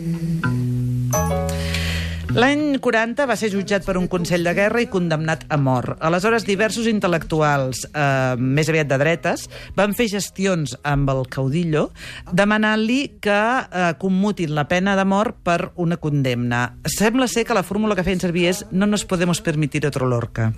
L'any 2.30 2.76
40 2.78 3.24
va 3.26 3.34
ser 3.34 3.48
jutjat 3.50 3.82
per 3.82 3.96
un 3.98 4.06
Consell 4.10 4.44
de 4.46 4.52
Guerra 4.54 4.78
i 4.82 4.86
condemnat 4.90 5.42
a 5.50 5.56
mort. 5.58 5.96
Aleshores, 6.06 6.44
diversos 6.46 6.86
intel·lectuals, 6.86 7.82
eh, 7.90 8.36
més 8.38 8.68
aviat 8.70 8.86
de 8.86 8.98
dretes, 9.00 9.48
van 9.74 9.96
fer 9.98 10.06
gestions 10.12 10.76
amb 10.86 11.10
el 11.10 11.24
caudillo 11.26 11.88
demanant-li 12.30 13.18
que 13.24 13.34
eh, 13.34 13.88
commutin 13.98 14.54
la 14.54 14.68
pena 14.70 14.94
de 14.98 15.04
mort 15.04 15.40
per 15.42 15.72
una 15.82 15.98
condemna. 15.98 16.76
Sembla 16.86 17.26
ser 17.26 17.44
que 17.48 17.56
la 17.56 17.64
fórmula 17.66 17.96
que 17.98 18.04
feien 18.06 18.22
servir 18.22 18.46
és 18.52 18.62
no 18.70 18.86
nos 18.86 19.04
podemos 19.04 19.40
permitir 19.40 19.82
otro 19.88 20.06
Lorca, 20.06 20.52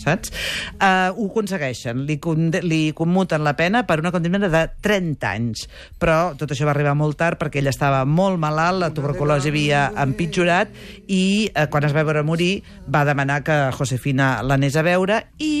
saps? 0.00 0.32
Eh, 0.76 1.08
ho 1.14 1.28
aconsegueixen, 1.30 2.04
li, 2.04 2.18
li 2.68 2.82
commuten 2.92 3.44
la 3.44 3.56
pena 3.56 3.86
per 3.88 4.00
una 4.02 4.12
condemna 4.12 4.50
de 4.52 4.64
30 4.84 5.30
anys, 5.30 5.64
però 5.98 6.34
tot 6.36 6.52
això 6.52 6.68
va 6.68 6.74
arribar 6.76 6.96
molt 6.98 7.16
tard 7.16 7.40
perquè 7.40 7.62
ell 7.62 7.72
estava 7.72 8.04
molt 8.04 8.36
malalt, 8.42 8.82
la 8.82 8.92
tuberculosi 8.92 9.52
havia 9.54 9.86
empitjorat 10.04 10.74
i 11.08 11.13
eh, 11.50 11.66
quan 11.70 11.86
es 11.86 11.94
va 11.96 12.04
veure 12.06 12.24
morir 12.26 12.62
va 12.90 13.04
demanar 13.08 13.42
que 13.46 13.56
Josefina 13.76 14.36
l'anés 14.42 14.76
a 14.76 14.84
veure 14.86 15.20
i 15.38 15.54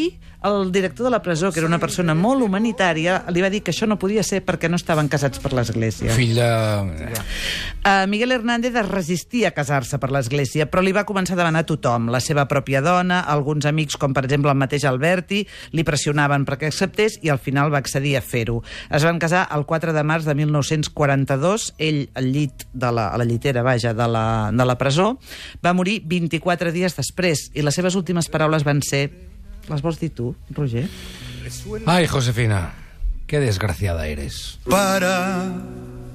el 0.44 0.70
director 0.72 1.04
de 1.04 1.10
la 1.10 1.22
presó, 1.22 1.50
que 1.52 1.60
era 1.60 1.68
una 1.68 1.78
persona 1.80 2.14
molt 2.14 2.42
humanitària, 2.44 3.22
li 3.32 3.40
va 3.40 3.48
dir 3.50 3.62
que 3.64 3.72
això 3.72 3.88
no 3.88 3.96
podia 4.00 4.22
ser 4.26 4.42
perquè 4.44 4.68
no 4.68 4.76
estaven 4.76 5.08
casats 5.08 5.40
per 5.40 5.54
l'Església. 5.56 6.12
Fill 6.12 6.36
de... 6.36 6.48
Uh, 7.84 8.04
Miguel 8.08 8.32
Hernández 8.36 8.76
es 8.76 8.88
resistia 8.88 9.48
a 9.50 9.54
casar-se 9.56 9.98
per 10.00 10.10
l'Església, 10.12 10.68
però 10.70 10.84
li 10.84 10.92
va 10.92 11.06
començar 11.08 11.38
a 11.38 11.40
demanar 11.40 11.64
a 11.64 11.68
tothom, 11.68 12.10
la 12.12 12.20
seva 12.20 12.44
pròpia 12.50 12.82
dona, 12.84 13.22
alguns 13.32 13.64
amics, 13.70 13.96
com 14.00 14.12
per 14.16 14.26
exemple 14.28 14.52
el 14.52 14.60
mateix 14.60 14.84
Alberti, 14.88 15.42
li 15.72 15.84
pressionaven 15.86 16.44
perquè 16.48 16.68
acceptés 16.68 17.18
i 17.24 17.32
al 17.32 17.40
final 17.40 17.72
va 17.72 17.80
accedir 17.80 18.16
a 18.18 18.24
fer-ho. 18.24 18.60
Es 18.92 19.04
van 19.06 19.20
casar 19.22 19.46
el 19.56 19.64
4 19.64 19.96
de 19.96 20.04
març 20.04 20.28
de 20.28 20.36
1942, 20.36 21.70
ell 21.78 22.02
al 22.14 22.32
llit 22.34 22.66
de 22.72 22.92
la, 22.92 23.08
a 23.14 23.20
la 23.20 23.28
llitera, 23.28 23.64
vaja, 23.64 23.94
de 23.96 24.08
la, 24.08 24.26
de 24.52 24.68
la 24.68 24.76
presó, 24.80 25.14
va 25.64 25.72
morir 25.72 26.02
24 26.04 26.72
dies 26.74 26.96
després 26.96 27.48
i 27.54 27.64
les 27.64 27.76
seves 27.76 27.96
últimes 27.96 28.28
paraules 28.28 28.66
van 28.66 28.84
ser... 28.84 29.08
Les 29.70 29.82
vols 29.84 29.98
dir 30.00 30.10
tu, 30.12 30.34
Roger? 30.56 30.88
Ay, 31.86 32.06
Josefina, 32.06 32.72
qué 33.26 33.40
desgraciada 33.40 34.06
eres. 34.06 34.58
Para 34.68 35.52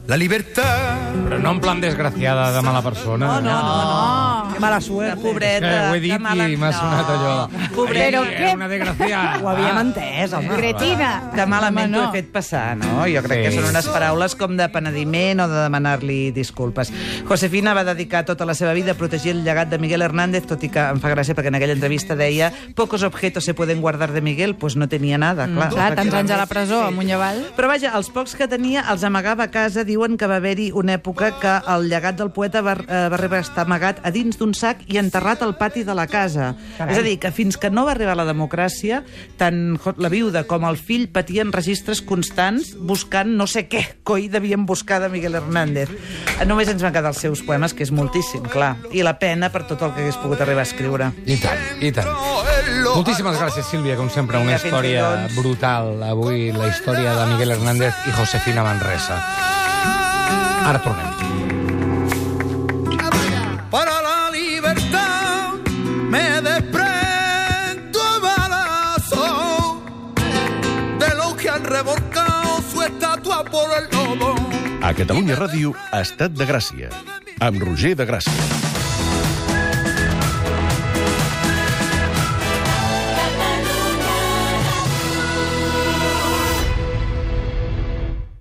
la 0.07 0.17
libertad. 0.17 1.13
Però 1.25 1.37
no 1.37 1.51
en 1.53 1.61
plan 1.61 1.81
desgraciada 1.81 2.51
de 2.51 2.61
mala 2.65 2.81
persona. 2.81 3.27
No, 3.27 3.41
no, 3.41 3.57
no. 3.61 4.38
Que 4.53 4.59
mala 4.59 4.77
Que 4.77 4.81
suerte. 4.85 5.21
pobreta. 5.21 5.59
Que 5.69 5.89
ho 5.89 5.93
he 5.95 5.99
que 6.01 6.07
dit 6.07 6.19
mala- 6.19 6.49
i 6.49 6.57
m'ha 6.57 6.71
sonat 6.73 7.07
allò. 7.09 7.49
Pobreta. 7.75 8.09
Però 8.09 8.21
Ai, 8.23 8.35
què? 8.35 8.53
Una 8.55 8.67
desgraciada. 8.67 9.39
Ho 9.43 9.49
havíem 9.49 9.77
entès, 9.77 10.33
home. 10.33 10.47
Cretina. 10.55 11.31
Que 11.35 11.45
malament 11.45 11.91
no. 11.91 12.09
he 12.09 12.11
fet 12.11 12.31
passar, 12.31 12.75
no? 12.77 13.05
Jo 13.07 13.21
crec 13.23 13.39
Sí. 13.39 13.55
que 13.55 13.61
són 13.61 13.69
unes 13.69 13.87
paraules 13.87 14.35
com 14.35 14.55
de 14.57 14.67
penediment 14.69 15.39
o 15.41 15.47
de 15.47 15.61
demanar-li 15.63 16.31
disculpes. 16.31 16.91
Josefina 17.27 17.73
va 17.73 17.83
dedicar 17.83 18.25
tota 18.25 18.45
la 18.45 18.53
seva 18.53 18.73
vida 18.73 18.91
a 18.91 18.95
protegir 18.95 19.31
el 19.31 19.43
llegat 19.43 19.69
de 19.69 19.77
Miguel 19.77 20.01
Hernández, 20.01 20.45
tot 20.47 20.63
i 20.63 20.69
que 20.69 20.79
em 20.79 20.99
fa 20.99 21.09
gràcia 21.13 21.35
perquè 21.35 21.47
en 21.47 21.55
aquella 21.55 21.73
entrevista 21.73 22.15
deia 22.15 22.51
pocos 22.75 23.03
objetos 23.03 23.43
se 23.45 23.53
pueden 23.53 23.81
guardar 23.81 24.11
de 24.11 24.21
Miguel, 24.21 24.55
pues 24.55 24.75
no 24.75 24.87
tenia 24.89 25.17
nada, 25.17 25.45
clar. 25.47 25.69
Mm, 25.69 25.73
Clar, 25.73 25.95
tants 25.95 26.13
anys 26.13 26.31
a 26.31 26.37
la 26.37 26.45
presó, 26.47 26.83
amunt 26.87 27.07
i 27.07 27.11
avall. 27.11 27.43
Però 27.55 27.67
vaja, 27.67 27.91
els 27.95 28.09
pocs 28.09 28.35
que 28.35 28.47
tenia 28.47 28.83
els 28.89 29.03
amagava 29.03 29.43
a 29.45 29.51
casa. 29.51 29.83
Diuen 29.83 30.17
que 30.17 30.27
va 30.27 30.37
haver-hi 30.37 30.71
una 30.73 30.93
època 30.97 31.31
que 31.39 31.53
el 31.73 31.89
llegat 31.89 32.15
del 32.17 32.31
poeta 32.31 32.61
va, 32.61 32.73
eh, 32.73 33.07
va 33.09 33.15
arribar 33.15 33.37
a 33.39 33.41
estar 33.41 33.65
amagat 33.65 33.99
a 34.03 34.11
dins 34.11 34.37
d'un 34.39 34.53
sac 34.57 34.81
i 34.87 34.99
enterrat 35.01 35.43
al 35.43 35.55
pati 35.59 35.83
de 35.87 35.95
la 35.95 36.07
casa. 36.09 36.53
Carai. 36.77 36.93
És 36.93 37.01
a 37.01 37.05
dir, 37.05 37.17
que 37.21 37.31
fins 37.35 37.59
que 37.59 37.69
no 37.69 37.85
va 37.87 37.93
arribar 37.93 38.15
la 38.17 38.25
democràcia, 38.27 39.03
tant 39.39 39.77
la 39.99 40.11
viuda 40.11 40.45
com 40.49 40.65
el 40.67 40.79
fill 40.79 41.09
patien 41.13 41.53
registres 41.55 42.01
constants 42.01 42.73
buscant 42.79 43.35
no 43.37 43.47
sé 43.47 43.67
què 43.69 43.83
coi 44.07 44.29
devien 44.31 44.65
buscar 44.65 45.01
de 45.03 45.11
Miguel 45.11 45.37
Hernández. 45.39 45.91
Només 46.47 46.71
ens 46.71 46.83
van 46.85 46.95
quedar 46.95 47.13
els 47.13 47.21
seus 47.21 47.43
poemes, 47.45 47.75
que 47.75 47.85
és 47.85 47.93
moltíssim, 47.95 48.45
clar. 48.49 48.75
I 48.95 49.03
la 49.05 49.17
pena 49.19 49.51
per 49.53 49.65
tot 49.69 49.83
el 49.85 49.93
que 49.93 50.05
hagués 50.05 50.19
pogut 50.21 50.41
arribar 50.41 50.65
a 50.65 50.69
escriure. 50.69 51.11
I 51.25 51.37
tant, 51.41 51.65
i 51.83 51.91
tant. 51.95 52.09
Moltíssimes 52.89 53.37
gràcies, 53.39 53.67
Sílvia, 53.69 53.97
com 53.99 54.09
sempre, 54.13 54.39
una 54.39 54.55
Vinga, 54.55 54.61
història 54.63 55.07
brutal. 55.35 55.97
Avui 56.09 56.49
la 56.55 56.71
història 56.71 57.15
de 57.17 57.27
Miguel 57.33 57.57
Hernández 57.57 58.07
i 58.07 58.15
Josefina 58.17 58.65
Manresa. 58.65 59.19
Ara 60.69 60.81
tornem. 60.83 61.68
Por 73.51 73.67
el 73.77 73.85
lobo. 73.91 74.35
A 74.81 74.93
Catalunya 74.93 75.35
Ràdio, 75.35 75.73
Estat 75.93 76.35
de 76.37 76.47
Gràcia, 76.47 76.89
amb 77.39 77.61
Roger 77.61 77.95
de 77.99 78.07
Gràcia. 78.07 78.78